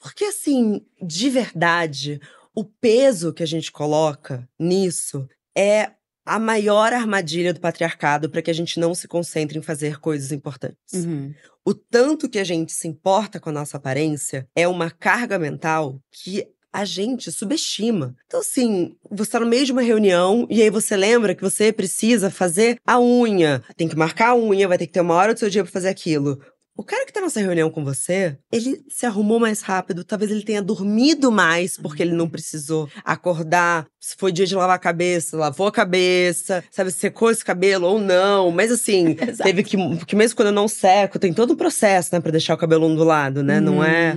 [0.00, 2.20] porque assim, de verdade,
[2.54, 5.92] o peso que a gente coloca nisso é
[6.24, 10.30] a maior armadilha do patriarcado para que a gente não se concentre em fazer coisas
[10.30, 10.92] importantes.
[10.92, 11.34] Uhum.
[11.64, 16.00] O tanto que a gente se importa com a nossa aparência é uma carga mental
[16.12, 18.14] que a gente subestima.
[18.26, 21.72] Então, assim, você tá no meio de uma reunião e aí você lembra que você
[21.72, 23.62] precisa fazer a unha.
[23.76, 25.72] Tem que marcar a unha, vai ter que ter uma hora do seu dia pra
[25.72, 26.38] fazer aquilo.
[26.76, 30.44] o cara que tá nessa reunião com você, ele se arrumou mais rápido, talvez ele
[30.44, 33.86] tenha dormido mais porque ele não precisou acordar.
[34.00, 37.98] Se foi dia de lavar a cabeça, lavou a cabeça, sabe, secou esse cabelo ou
[37.98, 38.52] não.
[38.52, 39.76] Mas assim, teve que.
[39.96, 42.86] Porque mesmo quando eu não seco, tem todo um processo, né, pra deixar o cabelo
[42.86, 43.58] ondulado, né?
[43.58, 43.64] Uhum.
[43.64, 44.16] Não é.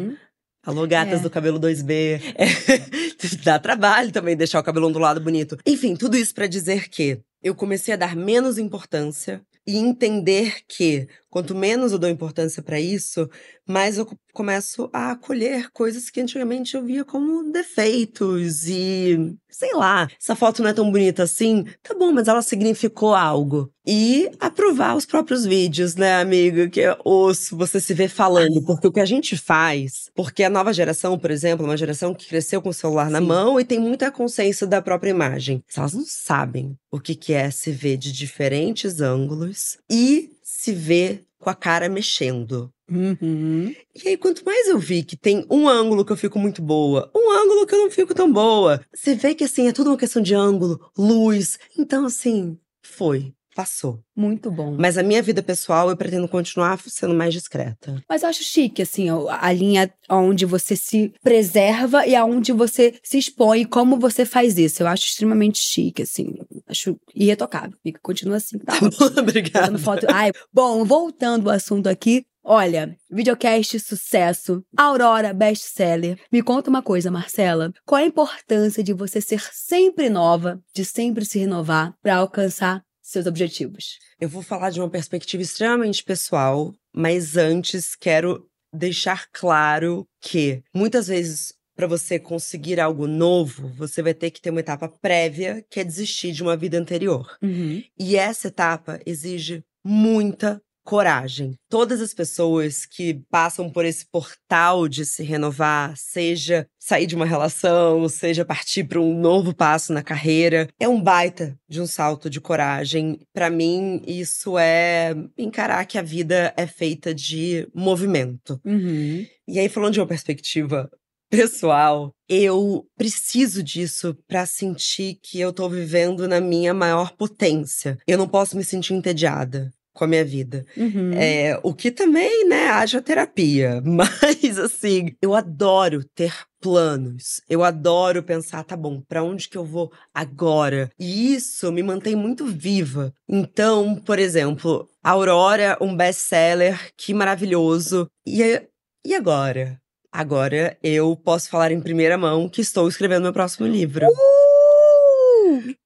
[0.64, 1.24] Alô, gatas é.
[1.24, 2.22] do cabelo 2B.
[2.36, 2.46] É.
[3.44, 5.58] Dá trabalho também deixar o cabelo ondulado bonito.
[5.66, 11.08] Enfim, tudo isso para dizer que eu comecei a dar menos importância e entender que
[11.30, 13.28] quanto menos eu dou importância para isso,
[13.72, 20.08] mais eu começo a acolher coisas que antigamente eu via como defeitos e sei lá,
[20.20, 23.72] essa foto não é tão bonita assim, tá bom, mas ela significou algo.
[23.86, 26.70] E aprovar os próprios vídeos, né, amiga?
[26.70, 28.64] Que é osso você se ver falando.
[28.64, 32.14] Porque o que a gente faz, porque a nova geração, por exemplo, é uma geração
[32.14, 33.14] que cresceu com o celular Sim.
[33.14, 35.64] na mão e tem muita consciência da própria imagem.
[35.76, 41.50] Elas não sabem o que é se ver de diferentes ângulos e se ver com
[41.50, 42.72] a cara mexendo.
[42.92, 43.74] Uhum.
[43.96, 47.10] E aí, quanto mais eu vi que tem um ângulo que eu fico muito boa,
[47.16, 49.98] um ângulo que eu não fico tão boa, você vê que assim, é tudo uma
[49.98, 51.58] questão de ângulo, luz.
[51.78, 54.00] Então, assim, foi passou.
[54.16, 54.76] Muito bom.
[54.80, 58.02] Mas a minha vida pessoal, eu pretendo continuar sendo mais discreta.
[58.08, 63.18] Mas eu acho chique, assim, a linha onde você se preserva e aonde você se
[63.18, 64.84] expõe, como você faz isso.
[64.84, 66.34] Eu acho extremamente chique, assim.
[66.68, 67.78] Acho irretocável.
[67.84, 68.58] Fica, continua assim.
[68.60, 69.78] Tá, tá Obrigada.
[69.78, 70.06] Foto.
[70.10, 72.26] Ai, bom, voltando ao assunto aqui.
[72.44, 76.18] Olha, videocast sucesso, Aurora best-seller.
[76.32, 77.72] Me conta uma coisa, Marcela.
[77.86, 83.26] Qual a importância de você ser sempre nova, de sempre se renovar para alcançar seus
[83.26, 84.00] objetivos?
[84.20, 91.08] Eu vou falar de uma perspectiva extremamente pessoal, mas antes quero deixar claro que muitas
[91.08, 95.80] vezes para você conseguir algo novo, você vai ter que ter uma etapa prévia, que
[95.80, 97.38] é desistir de uma vida anterior.
[97.42, 97.84] Uhum.
[97.98, 101.56] E essa etapa exige muita coragem.
[101.70, 107.26] Todas as pessoas que passam por esse portal de se renovar, seja sair de uma
[107.26, 112.30] relação, seja partir para um novo passo na carreira, é um baita de um salto
[112.30, 113.20] de coragem.
[113.34, 118.60] Para mim, isso é encarar que a vida é feita de movimento.
[118.66, 119.26] Uhum.
[119.48, 120.90] E aí, falando de uma perspectiva
[121.30, 127.98] pessoal, eu preciso disso para sentir que eu tô vivendo na minha maior potência.
[128.06, 130.66] Eu não posso me sentir entediada com a minha vida.
[130.76, 131.14] Uhum.
[131.14, 133.80] É, o que também, né, haja terapia.
[133.86, 137.40] Mas, assim, eu adoro ter planos.
[137.48, 140.90] Eu adoro pensar, tá bom, para onde que eu vou agora?
[141.00, 143.14] E isso me mantém muito viva.
[143.30, 148.08] Então, por exemplo, Aurora, um best-seller, que maravilhoso.
[148.26, 148.60] E,
[149.06, 149.80] e agora?
[150.12, 154.08] Agora eu posso falar em primeira mão que estou escrevendo meu próximo livro.
[154.08, 154.41] Uh!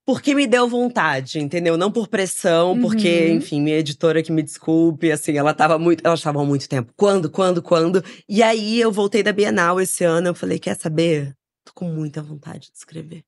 [0.05, 1.77] Porque me deu vontade, entendeu?
[1.77, 2.81] Não por pressão, uhum.
[2.81, 6.67] porque, enfim, minha editora que me desculpe, assim, ela tava muito, ela estava há muito
[6.69, 6.93] tempo.
[6.95, 8.03] Quando, quando, quando?
[8.27, 11.33] E aí eu voltei da Bienal esse ano, eu falei, quer saber?
[11.63, 13.23] Tô com muita vontade de escrever.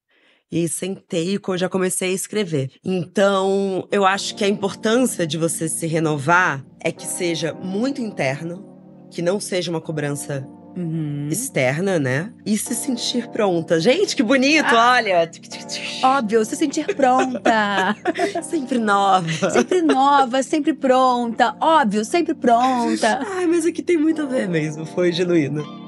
[0.50, 2.72] E sentei e já comecei a escrever.
[2.84, 8.66] Então, eu acho que a importância de você se renovar é que seja muito interno,
[9.12, 11.28] que não seja uma cobrança uhum.
[11.32, 12.32] externa, né?
[12.46, 13.80] E se sentir pronta.
[13.80, 15.30] Gente, que bonito, ah, olha!
[16.04, 17.96] Óbvio, se sentir pronta.
[18.44, 19.50] sempre nova.
[19.52, 21.56] Sempre nova, sempre pronta.
[21.60, 23.26] Óbvio, sempre pronta.
[23.36, 25.87] Ai, mas aqui tem muito a ver mesmo, foi genuíno.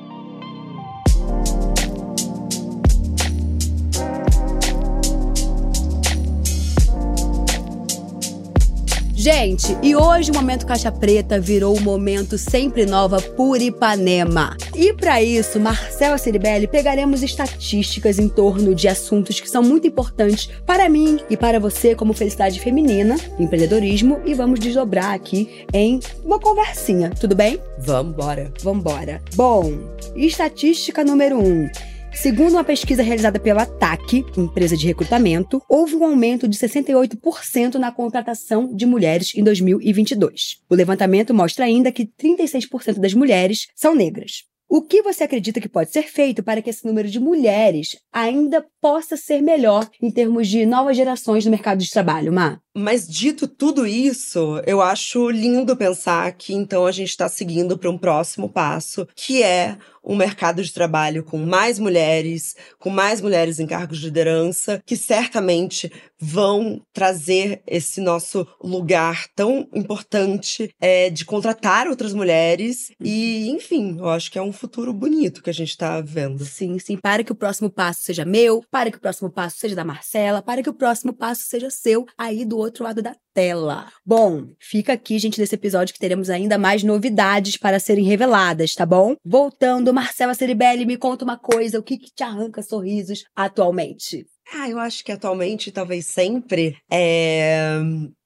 [9.31, 14.57] Gente, e hoje o Momento Caixa Preta virou o Momento Sempre Nova por Ipanema.
[14.75, 20.49] E para isso, Marcela Ciribelli pegaremos estatísticas em torno de assuntos que são muito importantes
[20.65, 26.39] para mim e para você como felicidade feminina, empreendedorismo e vamos desdobrar aqui em uma
[26.39, 27.59] conversinha, tudo bem?
[27.77, 28.51] Vambora.
[28.63, 29.21] Vambora.
[29.35, 29.77] Bom,
[30.15, 31.39] estatística número 1.
[31.39, 31.69] Um.
[32.13, 37.91] Segundo uma pesquisa realizada pela TAC, empresa de recrutamento, houve um aumento de 68% na
[37.91, 40.59] contratação de mulheres em 2022.
[40.69, 44.49] O levantamento mostra ainda que 36% das mulheres são negras.
[44.71, 48.63] O que você acredita que pode ser feito para que esse número de mulheres ainda
[48.79, 52.59] possa ser melhor em termos de novas gerações no mercado de trabalho, Má?
[52.77, 57.89] Mas dito tudo isso, eu acho lindo pensar que então a gente está seguindo para
[57.89, 63.59] um próximo passo, que é um mercado de trabalho com mais mulheres, com mais mulheres
[63.59, 71.23] em cargos de liderança, que certamente vão trazer esse nosso lugar tão importante é, de
[71.23, 72.91] contratar outras mulheres.
[72.99, 76.43] E, enfim, eu acho que é um futuro bonito que a gente tá vendo.
[76.43, 76.97] Sim, sim.
[76.97, 80.41] Para que o próximo passo seja meu, para que o próximo passo seja da Marcela,
[80.41, 83.87] para que o próximo passo seja seu, aí do outro lado da tela.
[84.05, 88.85] Bom, fica aqui, gente, nesse episódio que teremos ainda mais novidades para serem reveladas, tá
[88.85, 89.15] bom?
[89.23, 94.25] Voltando, Marcela Ceribelli, me conta uma coisa, o que, que te arranca sorrisos atualmente?
[94.51, 97.79] Ah, eu acho que atualmente, talvez sempre, é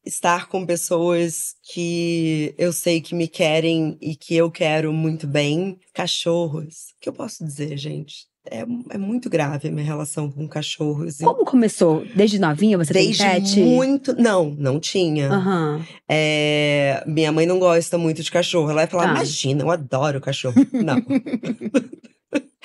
[0.05, 5.77] estar com pessoas que eu sei que me querem e que eu quero muito bem.
[5.93, 6.93] Cachorros.
[6.95, 8.25] O que eu posso dizer, gente?
[8.49, 11.17] É, é muito grave a minha relação com cachorros.
[11.19, 12.05] Como começou?
[12.13, 13.59] Desde novinha você Desde tem pet?
[13.61, 14.13] muito.
[14.21, 15.29] Não, não tinha.
[15.31, 15.81] Aham.
[16.09, 18.65] É, minha mãe não gosta muito de cachorro.
[18.65, 19.11] Ela vai falar: Tá.
[19.11, 20.55] imagina, eu adoro cachorro.
[20.73, 20.97] Não.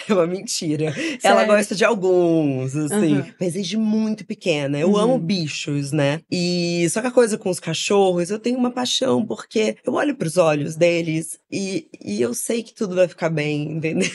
[0.11, 0.87] É uma mentira.
[1.23, 1.47] Ela Sério?
[1.47, 3.14] gosta de alguns, assim.
[3.18, 3.27] Aham.
[3.40, 4.79] Mas desde muito pequena.
[4.79, 4.97] Eu Uhum.
[4.99, 6.21] amo bichos, né?
[6.31, 10.16] E só que a coisa com os cachorros, eu tenho uma paixão, porque eu olho
[10.16, 14.09] pros olhos deles e, e eu sei que tudo vai ficar bem, entendeu?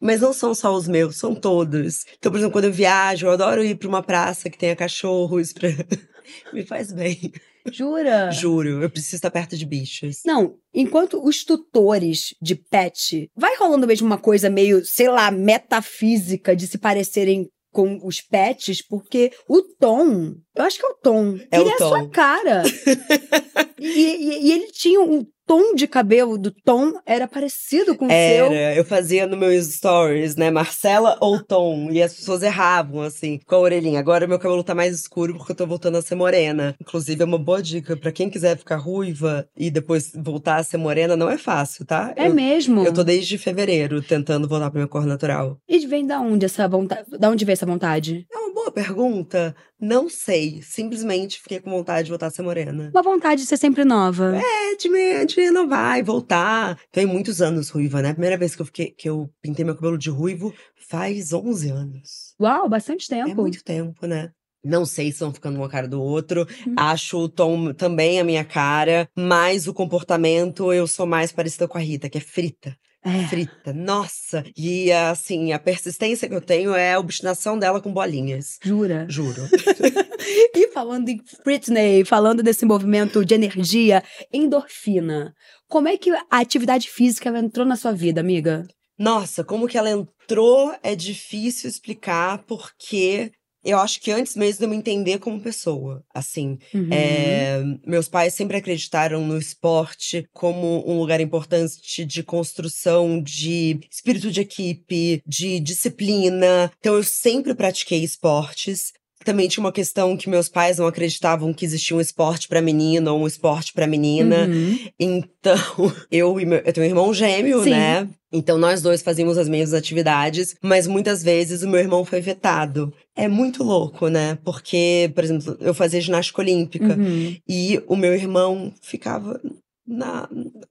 [0.00, 2.04] Mas não são só os meus, são todos.
[2.18, 5.52] Então, por exemplo, quando eu viajo, eu adoro ir pra uma praça que tenha cachorros.
[5.52, 5.68] Pra...
[6.52, 7.32] Me faz bem.
[7.70, 8.30] Jura?
[8.30, 10.18] Juro, eu preciso estar perto de bichos.
[10.24, 16.54] Não, enquanto os tutores de pet, vai rolando mesmo uma coisa meio, sei lá, metafísica
[16.56, 21.38] de se parecerem com os pets, porque o Tom, eu acho que é o Tom,
[21.50, 22.08] É ele o é a sua Tom.
[22.10, 22.62] cara.
[23.80, 28.08] e, e- e ele tinha um tom de cabelo do Tom, era parecido com o
[28.08, 28.46] seu.
[28.46, 30.50] Era, eu fazia no meus stories, né?
[30.50, 31.90] Marcela ou Tom.
[31.90, 34.00] E as pessoas erravam, assim, com a orelhinha.
[34.00, 36.74] Agora meu cabelo tá mais escuro porque eu tô voltando a ser morena.
[36.80, 40.78] Inclusive, é uma boa dica pra quem quiser ficar ruiva e depois voltar a ser
[40.78, 42.14] morena, não é fácil, tá?
[42.16, 42.82] É eu, mesmo?
[42.86, 45.58] eu tô desde fevereiro tentando voltar pra minha cor natural.
[45.68, 47.04] E vem da onde essa vontade?
[47.18, 48.26] Da onde vem essa vontade?
[48.32, 49.54] É uma boa pergunta.
[49.82, 50.62] Não sei.
[50.62, 52.88] Simplesmente fiquei com vontade de voltar a ser morena.
[52.94, 54.36] Uma vontade de ser sempre nova.
[54.36, 56.78] É, de, me, de renovar e voltar.
[56.92, 58.10] Tenho muitos anos ruiva, né?
[58.10, 60.54] A primeira vez que eu, fiquei, que eu pintei meu cabelo de ruivo
[60.88, 62.34] faz 11 anos.
[62.40, 63.28] Uau, bastante tempo.
[63.28, 64.30] É muito tempo, né?
[64.64, 66.46] Não sei se estão ficando uma cara do outro.
[66.64, 66.74] Hum.
[66.76, 71.76] Acho o tom também a minha cara, mas o comportamento eu sou mais parecida com
[71.76, 72.76] a Rita, que é frita.
[73.04, 73.26] É.
[73.26, 74.44] Frita, nossa!
[74.56, 78.58] E assim, a persistência que eu tenho é a obstinação dela com bolinhas.
[78.62, 79.06] Jura?
[79.08, 79.42] Juro.
[80.54, 85.34] E falando em Britney, falando desse movimento de energia, endorfina,
[85.68, 88.64] como é que a atividade física entrou na sua vida, amiga?
[88.96, 93.32] Nossa, como que ela entrou é difícil explicar, porque
[93.64, 96.88] eu acho que antes mesmo de eu me entender como pessoa, assim, Uhum.
[96.92, 104.30] é, meus pais sempre acreditaram no esporte como um lugar importante de construção de espírito
[104.30, 106.70] de equipe, de disciplina.
[106.78, 108.92] Então eu sempre pratiquei esportes.
[109.24, 113.12] Também tinha uma questão que meus pais não acreditavam que existia um esporte pra menino
[113.12, 114.46] ou um esporte pra menina.
[114.46, 114.78] Uhum.
[114.98, 115.56] Então,
[116.10, 117.70] eu e meu, eu tenho um irmão gêmeo, Sim.
[117.70, 118.08] né?
[118.34, 122.92] Então nós dois fazíamos as mesmas atividades, mas muitas vezes o meu irmão foi vetado.
[123.14, 124.38] É muito louco, né?
[124.42, 127.36] Porque, por exemplo, eu fazia ginástica olímpica Uhum.
[127.46, 129.38] e o meu irmão ficava
[129.86, 130.28] na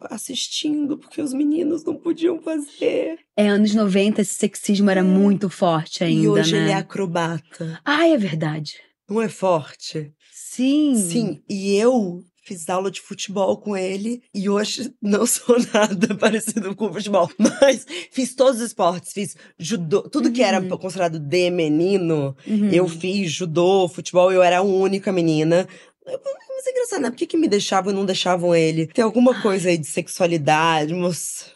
[0.09, 3.19] assistindo porque os meninos não podiam fazer.
[3.35, 5.03] É, anos 90, esse sexismo era É.
[5.03, 6.61] muito forte ainda, e hoje né?
[6.61, 7.79] ele é acrobata.
[7.85, 8.73] Ai, é verdade.
[9.09, 10.11] Não é forte?
[10.31, 10.95] Sim.
[10.95, 16.75] Sim, e eu fiz aula de futebol com ele e hoje não sou nada parecido
[16.75, 20.69] com futebol, mas fiz todos os esportes, fiz judô, tudo que era Uhum.
[20.77, 22.69] considerado de menino, Uhum.
[22.71, 25.67] eu fiz judô, futebol, eu era a única menina.
[26.05, 27.09] Eu- Mas é engraçado, né?
[27.09, 28.87] Por que, que me deixavam e não deixavam ele?
[28.87, 30.93] Tem alguma coisa aí de sexualidade.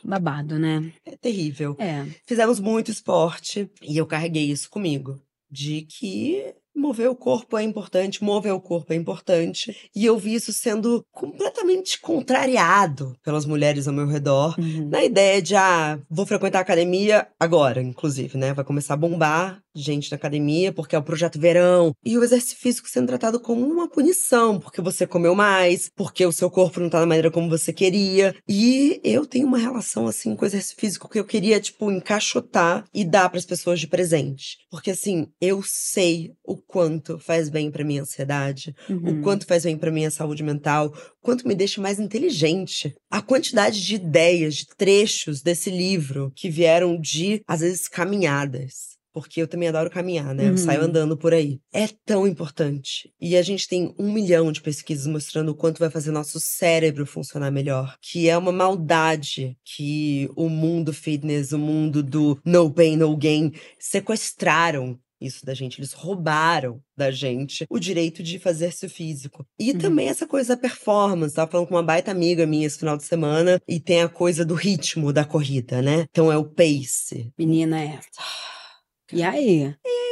[0.03, 0.91] Babado, né?
[1.05, 1.75] É terrível.
[1.79, 2.05] É.
[2.25, 5.19] Fizemos muito esporte e eu carreguei isso comigo.
[5.49, 9.75] De que mover o corpo é importante, mover o corpo é importante.
[9.95, 14.55] E eu vi isso sendo completamente contrariado pelas mulheres ao meu redor.
[14.60, 14.89] Uhum.
[14.89, 18.53] Na ideia de, ah, vou frequentar a academia agora, inclusive, né?
[18.53, 21.93] Vai começar a bombar gente na academia, porque é o projeto verão.
[22.03, 26.31] E o exercício físico sendo tratado como uma punição, porque você comeu mais, porque o
[26.31, 28.35] seu corpo não tá da maneira como você queria.
[28.47, 32.85] E eu tenho uma relação, assim, com o exercício físico que eu queria, tipo, encaixotar
[32.93, 34.57] e dar pras pessoas de presente.
[34.71, 39.19] Porque, assim, eu sei o quanto faz bem pra minha ansiedade, Uhum.
[39.19, 42.93] o quanto faz bem pra minha saúde mental, o quanto me deixa mais inteligente.
[43.11, 48.94] A quantidade de ideias, de trechos desse livro que vieram de, às vezes, caminhadas.
[49.15, 50.47] Porque eu também adoro caminhar, né?
[50.47, 50.58] Eu Uhum.
[50.58, 51.58] saio andando por aí.
[51.73, 53.10] É tão importante.
[53.19, 57.06] E a gente tem um milhão de pesquisas mostrando o quanto vai fazer nosso cérebro
[57.06, 57.95] funcionar melhor.
[58.01, 63.54] Que é uma maldade que o mundo fitness, o mundo do no pain, no gain
[63.80, 69.45] sequestraram isso da gente, eles roubaram da gente o direito de fazer exercício físico.
[69.58, 69.78] E Uhum.
[69.78, 71.34] também essa coisa da performance.
[71.34, 74.43] Tava falando com uma baita amiga minha esse final de semana e tem a coisa
[74.43, 76.06] do ritmo da corrida, né?
[76.12, 77.32] Então é o pace.
[77.39, 77.99] Menina, é.
[79.13, 79.75] E aí?
[79.85, 80.05] É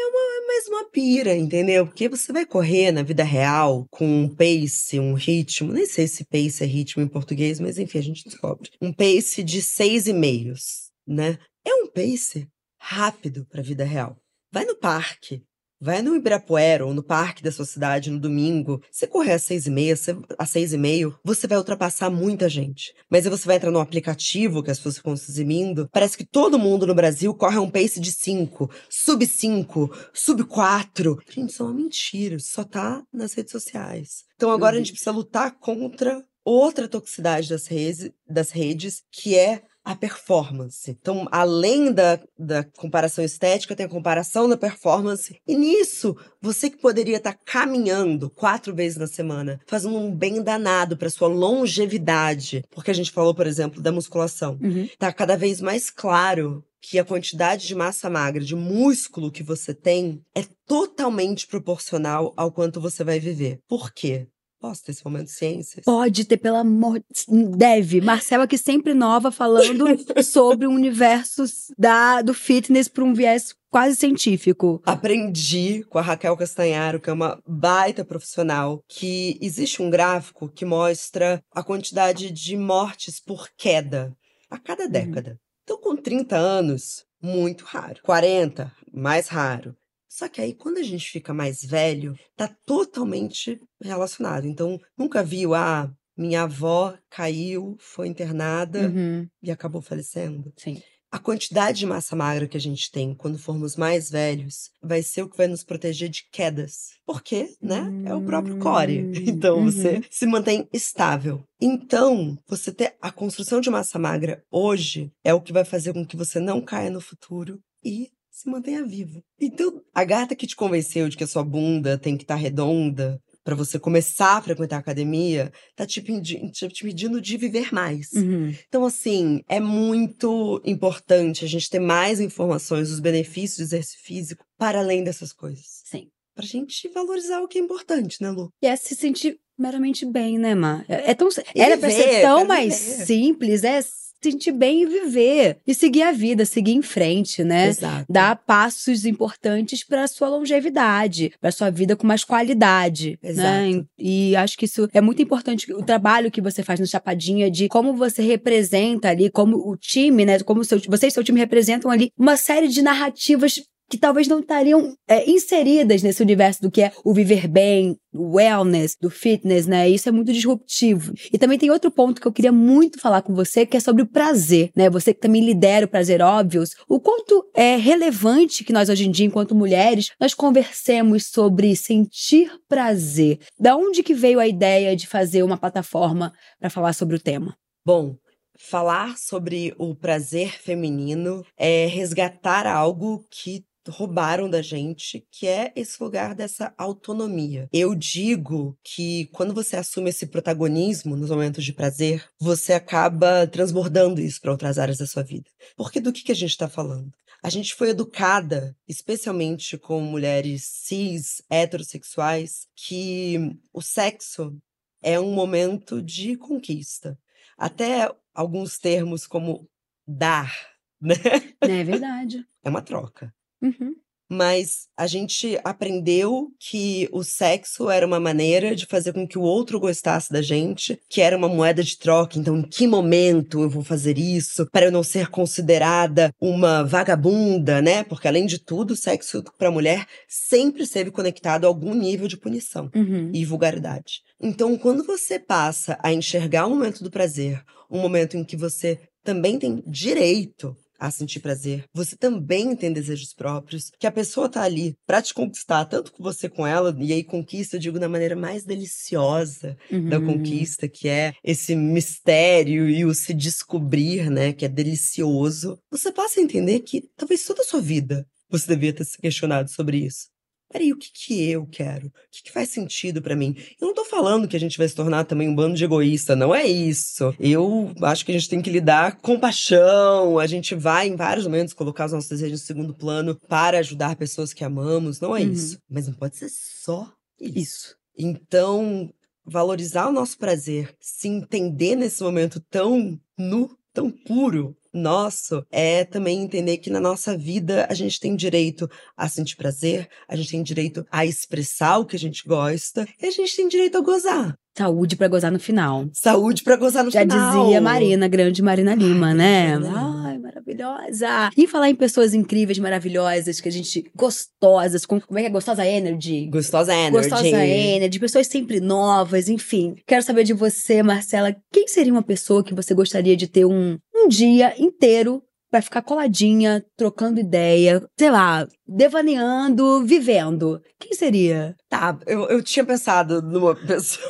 [0.63, 1.85] mais uma pira, entendeu?
[1.85, 6.23] Porque você vai correr na vida real com um pace, um ritmo, nem sei se
[6.25, 8.69] pace é ritmo em português, mas enfim, a gente descobre.
[8.79, 11.37] Um pace de seis e meios, né?
[11.65, 12.47] É um pace
[12.79, 14.15] rápido para a vida real.
[14.51, 15.43] Vai no parque,
[15.83, 18.81] vai no Ibirapuera ou no parque da sua cidade no domingo.
[18.89, 19.95] Você correr às seis e meia,
[20.39, 22.93] às seis e meio, você vai ultrapassar muita gente.
[23.09, 25.89] Mas aí você vai entrar no aplicativo que as pessoas ficam se eximindo.
[25.91, 30.45] Parece que todo mundo no Brasil corre a um pace de cinco, sub cinco, sub
[30.45, 31.19] quatro.
[31.29, 32.35] Gente, isso é uma mentira.
[32.35, 34.23] Isso só tá nas redes sociais.
[34.37, 39.63] Então agora a gente precisa lutar contra outra toxicidade das redes, das redes que é
[39.83, 40.89] a performance.
[40.89, 45.37] Então, além da, da comparação estética, tem a comparação da performance.
[45.47, 50.95] E nisso, você que poderia estar caminhando quatro vezes na semana, fazendo um bem danado
[50.95, 54.57] para sua longevidade, porque a gente falou, por exemplo, da musculação.
[54.61, 54.87] Uhum.
[54.97, 59.73] Tá cada vez mais claro que a quantidade de massa magra, de músculo que você
[59.73, 63.59] tem, é totalmente proporcional ao quanto você vai viver.
[63.69, 64.27] Por quê?
[64.63, 65.83] Posso ter esse momento de ciências?
[65.83, 67.03] Pode ter, pelo amor.
[67.27, 67.99] Deve.
[67.99, 69.83] Marcela, que sempre nova, falando
[70.23, 71.43] sobre o universo
[71.77, 74.81] da, do fitness por um viés quase científico.
[74.85, 80.63] Aprendi com a Raquel Castanharo, que é uma baita profissional, que existe um gráfico que
[80.63, 84.15] mostra a quantidade de mortes por queda
[84.49, 85.37] a cada década.
[85.65, 87.99] Então, com 30 anos, muito raro.
[88.01, 89.75] 40, mais raro.
[90.15, 94.45] Só que aí, quando a gente fica mais velho, tá totalmente relacionado.
[94.45, 100.53] Então, nunca viu, ah, minha avó caiu, foi internada Uhum, e acabou falecendo.
[100.55, 100.79] sim.
[101.11, 105.21] A quantidade de massa magra que a gente tem quando formos mais velhos vai ser
[105.21, 106.89] o que vai nos proteger de quedas.
[107.05, 107.83] Porque, né?
[108.05, 108.99] É o próprio core.
[109.13, 110.01] Hum, Então você uhum.
[110.09, 111.43] se mantém estável.
[111.61, 116.03] Então, você ter a construção de massa magra hoje é o que vai fazer com
[116.05, 119.23] que você não caia no futuro e se mantenha vivo.
[119.39, 123.21] Então, a gata que te convenceu de que a sua bunda tem que estar redonda
[123.43, 128.11] para você começar a frequentar a academia, tá te pedi- te pedindo de viver mais.
[128.13, 128.53] Uhum.
[128.67, 134.45] Então, assim, é muito importante a gente ter mais informações dos benefícios do exercício físico
[134.57, 135.65] para além dessas coisas.
[135.85, 136.07] Sim.
[136.35, 138.49] Pra gente valorizar o que é importante, né, Lu?
[138.63, 140.83] E é se sentir meramente bem, né, Má?
[140.87, 143.05] É, é tão, era pra ser tão mais viver.
[143.05, 143.81] simples, é
[144.23, 145.57] sentir bem e viver.
[145.65, 147.67] E seguir a vida, seguir em frente, né?
[147.67, 148.05] Exato.
[148.09, 153.69] Dar passos importantes para sua longevidade, para sua vida com mais qualidade, né?
[153.69, 153.87] Exato.
[153.97, 157.67] E acho que isso é muito importante o trabalho que você faz no Chapadinha de
[157.67, 161.91] como você representa ali, como o time, né, como seu, você e seu time representam
[161.91, 163.59] ali uma série de narrativas
[163.93, 168.37] que talvez não estariam é, inseridas nesse universo do que é o viver bem, o
[168.37, 169.87] wellness, do fitness, né?
[169.87, 171.13] Isso é muito disruptivo.
[171.31, 174.01] E também tem outro ponto que eu queria muito falar com você, que é sobre
[174.01, 174.89] o prazer, né?
[174.89, 179.11] Você que também lidera o Prazer Óbvios, o quanto é relevante que nós hoje em
[179.11, 183.37] dia, enquanto mulheres, nós conversemos sobre sentir prazer.
[183.59, 187.55] Da onde que veio a ideia de fazer uma plataforma para falar sobre o tema?
[187.85, 188.15] Bom,
[188.57, 196.01] falar sobre o prazer feminino é resgatar algo que roubaram da gente, que é esse
[196.01, 197.67] lugar dessa autonomia.
[197.71, 204.21] Eu digo que quando você assume esse protagonismo nos momentos de prazer, você acaba transbordando
[204.21, 205.49] isso para outras áreas da sua vida.
[205.75, 207.11] Porque do que, que a gente está falando?
[207.43, 214.57] A gente foi educada, especialmente com mulheres cis, heterossexuais, que o sexo
[215.01, 217.19] é um momento de conquista.
[217.57, 219.69] Até alguns termos como
[220.07, 220.55] dar,
[221.01, 221.15] né?
[221.59, 222.45] É verdade.
[222.63, 223.33] É uma troca.
[223.63, 223.93] Uhum.
[224.29, 229.43] Mas a gente aprendeu que o sexo era uma maneira de fazer com que o
[229.43, 232.39] outro gostasse da gente, que era uma moeda de troca.
[232.39, 237.79] Então, em que momento eu vou fazer isso para eu não ser considerada uma vagabunda,
[237.81, 238.03] né?
[238.05, 242.37] Porque além de tudo, o sexo para mulher sempre esteve conectado a algum nível de
[242.37, 243.29] punição Uhum.
[243.33, 244.21] e vulgaridade.
[244.41, 247.61] Então, quando você passa a enxergar o momento do prazer,
[247.91, 250.75] um momento em que você também tem direito
[251.05, 255.33] a sentir prazer, você também tem desejos próprios, que a pessoa tá ali pra te
[255.33, 259.75] conquistar, tanto com você com ela, e aí conquista, eu digo, da maneira mais deliciosa
[260.07, 260.25] da Uhum.
[260.25, 265.77] conquista, que é esse mistério e o se descobrir, né, que é delicioso.
[265.91, 269.69] Você passa a entender que talvez toda a sua vida você devia ter se questionado
[269.69, 270.32] sobre isso.
[270.73, 272.07] Peraí, o que que eu quero?
[272.07, 273.55] O que, que faz sentido para mim?
[273.79, 276.35] Eu não tô falando que a gente vai se tornar também um bando de egoísta,
[276.35, 277.33] não é isso.
[277.39, 281.45] Eu acho que a gente tem que lidar com paixão, a gente vai em vários
[281.45, 285.41] momentos colocar os nossos desejos em segundo plano para ajudar pessoas que amamos, não é
[285.43, 285.51] Uhum.
[285.51, 285.77] isso.
[285.89, 287.09] Mas não pode ser só
[287.39, 287.59] isso.
[287.59, 287.95] Isso.
[288.17, 289.09] Então,
[289.45, 296.41] valorizar o nosso prazer, se entender nesse momento tão nu, tão puro nosso, é também
[296.43, 300.63] entender que na nossa vida a gente tem direito a sentir prazer, a gente tem
[300.63, 304.55] direito a expressar o que a gente gosta e a gente tem direito a gozar.
[304.77, 306.07] Saúde pra gozar no final.
[306.13, 307.63] Saúde pra gozar no Já final.
[307.63, 309.77] dizia Marina, grande Marina Lima, Ai, né?
[309.77, 311.49] Marina maravilhosa.
[311.57, 314.03] E falar em pessoas incríveis, maravilhosas, que a gente.
[314.15, 315.51] gostosas, com, como é que é?
[315.51, 316.47] Gostosa energy.
[316.47, 317.29] Gostosa energy.
[317.29, 319.95] Gostosa energy, pessoas sempre novas, enfim.
[320.05, 323.97] Quero saber de você, Marcela, quem seria uma pessoa que você gostaria de ter um,
[324.15, 325.41] um dia inteiro
[325.71, 330.79] pra ficar coladinha, trocando ideia, sei lá, devaneando, vivendo?
[330.99, 331.75] Quem seria?
[331.89, 334.23] Tá, eu, eu tinha pensado numa pessoa.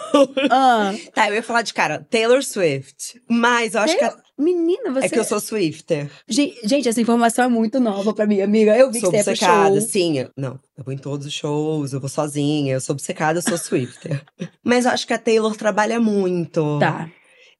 [0.49, 3.21] Ah, tá, eu ia falar de cara, Taylor Swift.
[3.29, 5.05] Mas eu acho que a- menina, você.
[5.05, 6.09] é que eu sou Swifter.
[6.27, 8.75] Gen- Gente, essa informação é muito nova pra mim, amiga.
[8.77, 9.89] Eu vi sou que você obcecada, show.
[9.89, 10.25] sim.
[10.37, 13.57] Não, eu vou em todos os shows, eu vou sozinha, eu sou obcecada, eu sou
[13.57, 14.23] Swifter.
[14.63, 16.79] Mas eu acho que a Taylor trabalha muito.
[16.79, 17.09] Tá.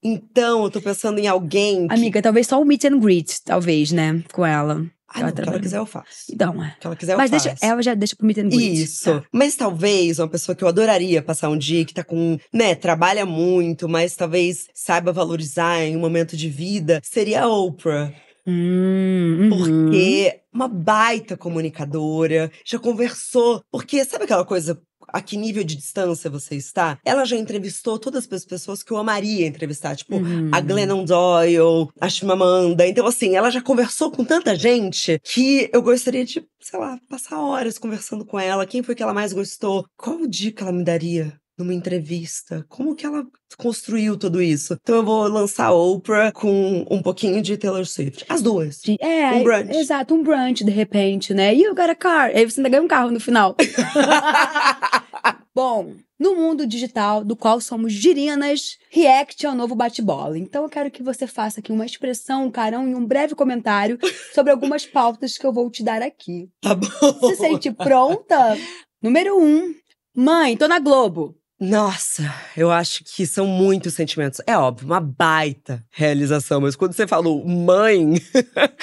[0.04, 1.88] Então, eu tô pensando em alguém.
[1.88, 1.94] Que...
[1.94, 4.24] Amiga, talvez só um meet and greet, talvez, né?
[4.32, 4.86] Com ela.
[5.08, 6.08] Ah, não, ela o que ela quiser eu faço.
[6.32, 6.74] Então, é.
[6.76, 7.66] O que ela quiser Mas eu deixa, faço.
[7.66, 8.84] ela já deixa pro meet and greet.
[8.84, 9.06] Isso.
[9.06, 9.24] Tá.
[9.32, 13.26] Mas talvez uma pessoa que eu adoraria passar um dia, que tá com, né, trabalha
[13.26, 18.12] muito, mas talvez saiba valorizar em um momento de vida, seria a Oprah.
[18.46, 19.50] Hum, uhum.
[19.50, 23.64] Porque uma baita comunicadora, já conversou.
[23.72, 26.98] Porque sabe aquela coisa, a que nível de distância você está?
[27.06, 29.96] Ela já entrevistou todas as pessoas que eu amaria entrevistar.
[29.96, 30.50] Tipo, Uhum.
[30.52, 32.88] a Glennon Doyle, a Chimamanda.
[32.88, 37.40] Então, assim, ela já conversou com tanta gente que eu gostaria de, sei lá, passar
[37.40, 38.66] horas conversando com ela.
[38.66, 39.86] Quem foi que ela mais gostou?
[39.98, 41.34] Qual dica ela me daria?
[41.64, 43.26] Numa entrevista, como que ela
[43.58, 44.78] construiu tudo isso?
[44.82, 48.26] Então eu vou lançar Oprah com um pouquinho de Taylor Swift.
[48.28, 48.82] As duas.
[49.00, 49.74] É, Um brunch.
[49.78, 51.56] exato, um brunch, de repente, né?
[51.56, 52.32] You got a car.
[52.36, 53.56] Aí você ainda ganha um carro no final.
[55.56, 60.38] Bom, no mundo digital, do qual somos girinas, react ao novo bate-bola.
[60.38, 63.98] Então eu quero que você faça aqui uma expressão, um carão e um breve comentário
[64.36, 66.50] sobre algumas pautas que eu vou te dar aqui.
[66.60, 67.30] Tá bom.
[67.30, 68.58] Se sente pronta?
[69.02, 69.74] Número um.
[70.14, 71.38] Mãe, tô na Globo.
[71.64, 72.24] Nossa,
[72.58, 74.42] eu acho que são muitos sentimentos.
[74.46, 78.16] É óbvio, uma baita realização, mas quando você falou mãe,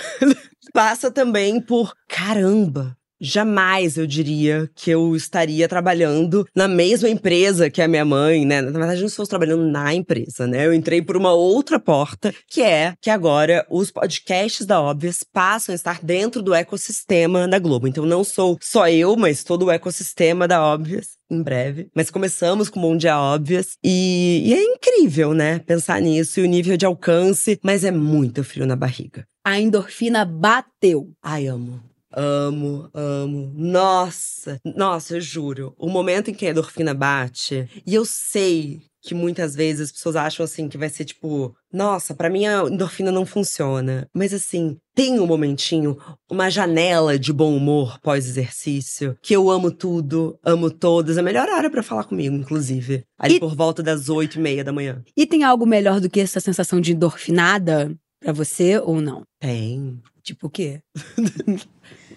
[0.72, 2.96] passa também por caramba.
[3.20, 8.62] Jamais eu diria que eu estaria trabalhando na mesma empresa que a minha mãe, né?
[8.62, 10.66] Na verdade, eu não estou trabalhando na empresa, né?
[10.66, 15.72] Eu entrei por uma outra porta, que é que agora os podcasts da Óbvias passam
[15.72, 17.86] a estar dentro do ecossistema da Globo.
[17.86, 21.88] Então não sou só eu, mas todo o ecossistema da Óbvias em breve.
[21.94, 25.60] Mas começamos com Bom Dia Óbvias e, e é incrível, né?
[25.60, 29.26] Pensar nisso e o nível de alcance, mas é muito frio na barriga.
[29.44, 31.12] A endorfina bateu.
[31.22, 31.89] Ai, amo.
[32.12, 33.52] Amo, amo.
[33.54, 35.74] Nossa, nossa, eu juro.
[35.78, 40.14] O momento em que a endorfina bate, e eu sei que muitas vezes as pessoas
[40.14, 44.06] acham assim que vai ser tipo, nossa, pra mim a endorfina não funciona.
[44.12, 45.96] Mas assim, tem um momentinho,
[46.30, 51.16] uma janela de bom humor pós-exercício, que eu amo tudo, amo todas.
[51.16, 53.04] É a melhor hora pra falar comigo, inclusive.
[53.18, 55.02] Ali E- por volta das oito e meia da manhã.
[55.16, 59.22] E tem algo melhor do que essa sensação de endorfinada pra você ou não?
[59.40, 59.98] Tem.
[60.22, 60.82] Tipo o quê?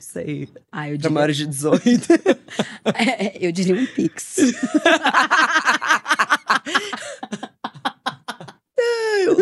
[0.04, 0.50] Sei.
[0.72, 2.08] Ah, eu Pra diria, maiores de 18.
[3.40, 4.38] eu diria um pix.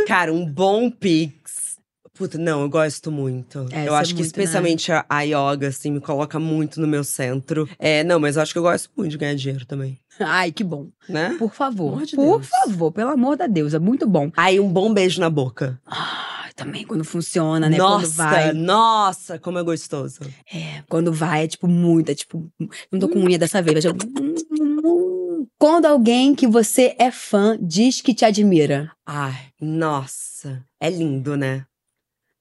[0.07, 1.77] Cara, um bom Pix.
[2.13, 3.65] Puta, não, eu gosto muito.
[3.71, 4.43] É, eu é acho que muito, né?
[4.43, 7.67] especialmente a, a yoga, assim, me coloca muito no meu centro.
[7.79, 10.63] É, não, mas eu acho que eu gosto muito de ganhar dinheiro também, Ai, que
[10.63, 10.89] bom.
[11.09, 11.35] né?
[11.39, 11.99] Por favor.
[12.13, 12.47] Por Deus.
[12.47, 14.31] favor, pelo amor da Deus, é muito bom.
[14.37, 15.79] Aí um bom beijo na boca.
[15.87, 17.77] Ai, também quando funciona, né?
[17.77, 18.53] nossa, Quando vai.
[18.53, 20.19] nossa, como é gostoso.
[20.53, 22.51] É, quando vai é tipo muito, é tipo.
[22.91, 23.95] Não tô com unha dessa vez, mas eu.
[25.57, 28.91] Quando alguém que você é fã diz que te admira.
[29.05, 30.63] Ai, nossa.
[30.79, 31.65] É lindo, né?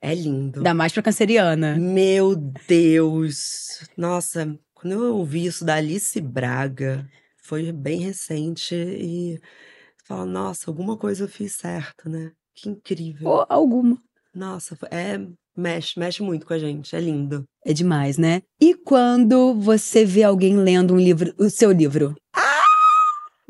[0.00, 0.60] É lindo.
[0.60, 1.76] Ainda mais pra canceriana.
[1.76, 2.34] Meu
[2.66, 3.86] Deus.
[3.96, 7.06] Nossa, quando eu ouvi isso da Alice Braga,
[7.42, 9.38] foi bem recente e
[10.04, 12.32] fala, nossa, alguma coisa eu fiz certo, né?
[12.54, 13.28] Que incrível.
[13.28, 13.98] Ou alguma.
[14.34, 15.18] Nossa, é
[15.56, 17.44] mexe, mexe muito com a gente, é lindo.
[17.64, 18.42] É demais, né?
[18.60, 22.14] E quando você vê alguém lendo um livro, o seu livro?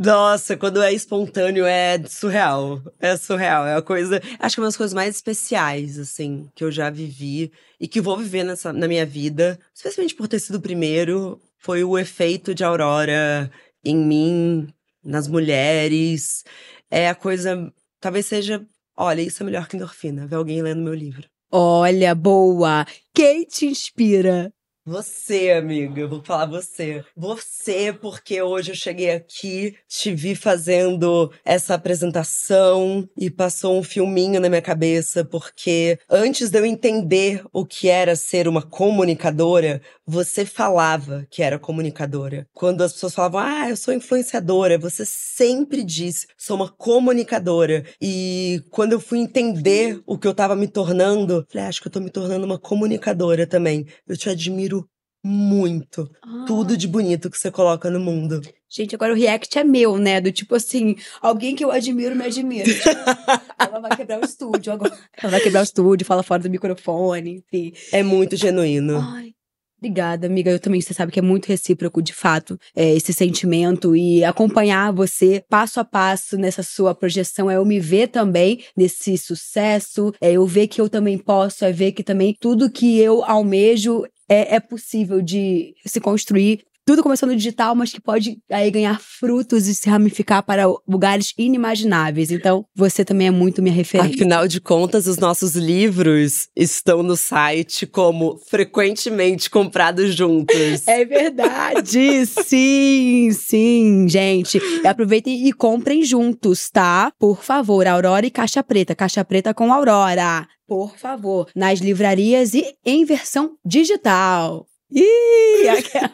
[0.03, 2.83] Nossa, quando é espontâneo é surreal.
[2.99, 3.67] É surreal.
[3.67, 4.19] É a coisa.
[4.39, 8.01] Acho que é uma das coisas mais especiais, assim, que eu já vivi e que
[8.01, 9.61] vou viver nessa, na minha vida.
[9.75, 11.39] Especialmente por ter sido o primeiro.
[11.59, 13.51] foi o efeito de Aurora
[13.85, 14.69] em mim,
[15.05, 16.45] nas mulheres.
[16.91, 17.71] É a coisa.
[18.01, 18.65] Talvez seja.
[19.03, 21.27] Olha, isso é melhor que endorfina, ver alguém lendo meu livro.
[21.51, 22.85] Olha, boa!
[23.15, 24.53] Quem te inspira?
[24.91, 27.05] Você, amiga, vou falar você.
[27.17, 34.41] Você, porque hoje eu cheguei aqui, te vi fazendo essa apresentação e passou um filminho
[34.41, 40.45] na minha cabeça, porque antes de eu entender o que era ser uma comunicadora, você
[40.45, 42.49] falava que era comunicadora.
[42.53, 47.85] Quando as pessoas falavam, ah, eu sou influenciadora, você sempre disse, sou uma comunicadora.
[48.03, 51.87] E quando eu fui entender o que eu tava me tornando, falei, ah, acho que
[51.87, 53.87] eu tô me tornando uma comunicadora também.
[54.09, 54.80] Eu te admiro
[55.23, 56.11] muito.
[56.23, 56.45] Ah.
[56.47, 58.41] Tudo de bonito que você coloca no mundo.
[58.69, 60.21] Gente, agora o react é meu, né?
[60.21, 62.69] Do tipo assim, alguém que eu admiro me admira.
[63.59, 64.97] ela vai quebrar o estúdio agora.
[65.21, 67.73] Ela vai quebrar o estúdio, fala fora do microfone, enfim.
[67.93, 68.99] É muito genuíno.
[69.01, 69.35] Ai.
[69.81, 70.51] Obrigada, amiga.
[70.51, 74.93] Eu também, você sabe que é muito recíproco, de fato, é, esse sentimento e acompanhar
[74.93, 80.33] você passo a passo nessa sua projeção é eu me ver também nesse sucesso, é
[80.33, 84.55] eu ver que eu também posso, é ver que também tudo que eu almejo é,
[84.55, 89.69] é possível de se construir tudo começou no digital, mas que pode aí ganhar frutos
[89.69, 92.33] e se ramificar para lugares inimagináveis.
[92.33, 94.13] Então, você também é muito minha referência.
[94.13, 100.89] Afinal de contas, os nossos livros estão no site como frequentemente comprados juntos.
[100.89, 102.27] É verdade!
[102.27, 104.61] sim, sim, gente.
[104.85, 107.13] Aproveitem e comprem juntos, tá?
[107.21, 108.97] Por favor, Aurora e Caixa Preta.
[108.97, 110.45] Caixa Preta com Aurora.
[110.67, 114.67] Por favor, nas livrarias e em versão digital.
[114.93, 116.11] Ih, aquela.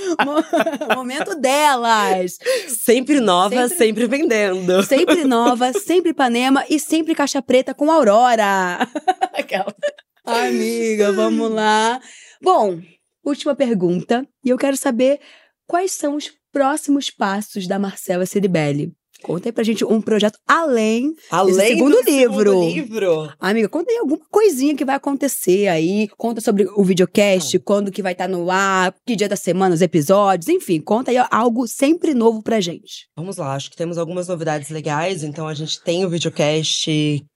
[0.94, 2.38] Momento delas.
[2.68, 4.82] Sempre nova, sempre, sempre, vendendo.
[4.82, 8.78] Sempre nova, sempre Ipanema e sempre caixa preta com Aurora.
[9.34, 9.74] Aquela.
[10.24, 12.00] Amiga, vamos lá.
[12.42, 12.80] Bom,
[13.24, 14.26] última pergunta.
[14.44, 15.20] E eu quero saber
[15.66, 18.92] quais são os próximos passos da Marcela Ceribelli.
[19.22, 22.50] Conta aí pra gente um projeto além, além desse segundo do livro.
[22.50, 23.32] Segundo livro.
[23.38, 26.08] Amiga, conta aí alguma coisinha que vai acontecer aí.
[26.16, 27.60] Conta sobre o videocast, ah.
[27.64, 31.10] quando que vai estar tá no ar, que dia da semana, os episódios, enfim, conta
[31.10, 33.08] aí algo sempre novo pra gente.
[33.16, 35.22] Vamos lá, acho que temos algumas novidades legais.
[35.22, 36.88] Então a gente tem o videocast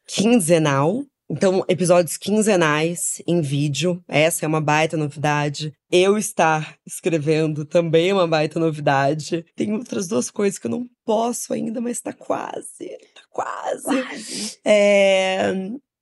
[0.07, 5.72] quinzenal, então, episódios quinzenais em vídeo, essa é uma baita novidade.
[5.91, 9.45] Eu estar escrevendo também é uma baita novidade.
[9.57, 12.89] Tem outras duas coisas que eu não posso ainda, mas tá quase.
[13.14, 14.59] Tá quase.
[14.64, 15.53] É,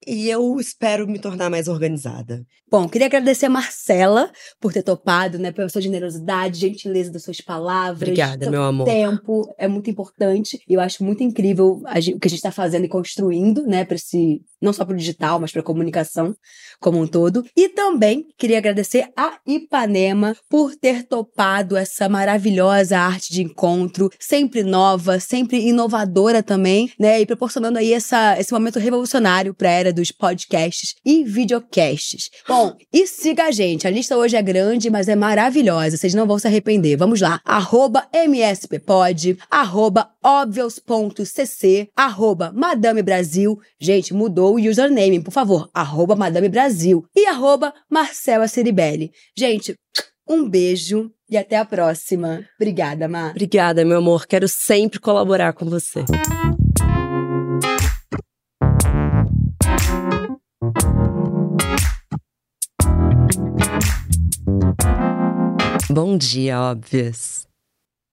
[0.06, 2.44] e eu espero me tornar mais organizada.
[2.70, 7.38] Bom, queria agradecer a Marcela por ter topado, né, pela sua generosidade, gentileza das suas
[7.38, 8.08] palavras.
[8.08, 8.86] Obrigada, meu amor.
[8.86, 10.58] tempo é muito importante.
[10.66, 13.96] E eu acho muito incrível o que a gente está fazendo e construindo, né, para
[13.96, 16.34] esse não só para o digital, mas para a comunicação
[16.80, 17.44] como um todo.
[17.56, 24.62] E também queria agradecer a Ipanema por ter topado essa maravilhosa arte de encontro, sempre
[24.62, 29.91] nova, sempre inovadora também, né, e proporcionando aí essa, esse momento revolucionário para a era
[29.92, 32.30] dos podcasts e videocasts.
[32.46, 33.86] Bom, e siga a gente.
[33.86, 35.96] A lista hoje é grande, mas é maravilhosa.
[35.96, 36.96] Vocês não vão se arrepender.
[36.96, 37.40] Vamos lá.
[37.44, 43.58] Arroba MSPpod, arroba obvious.cc, arroba Madame Brasil.
[43.80, 45.68] Gente, mudou o username, por favor.
[45.74, 49.10] Arroba Madame Brasil e arroba Marcela Ceribelli.
[49.36, 49.74] Gente,
[50.28, 52.44] um beijo e até a próxima.
[52.60, 53.30] Obrigada, Mar.
[53.30, 54.26] Obrigada, meu amor.
[54.26, 56.04] Quero sempre colaborar com você.
[65.92, 67.51] Bom dia, óbvias.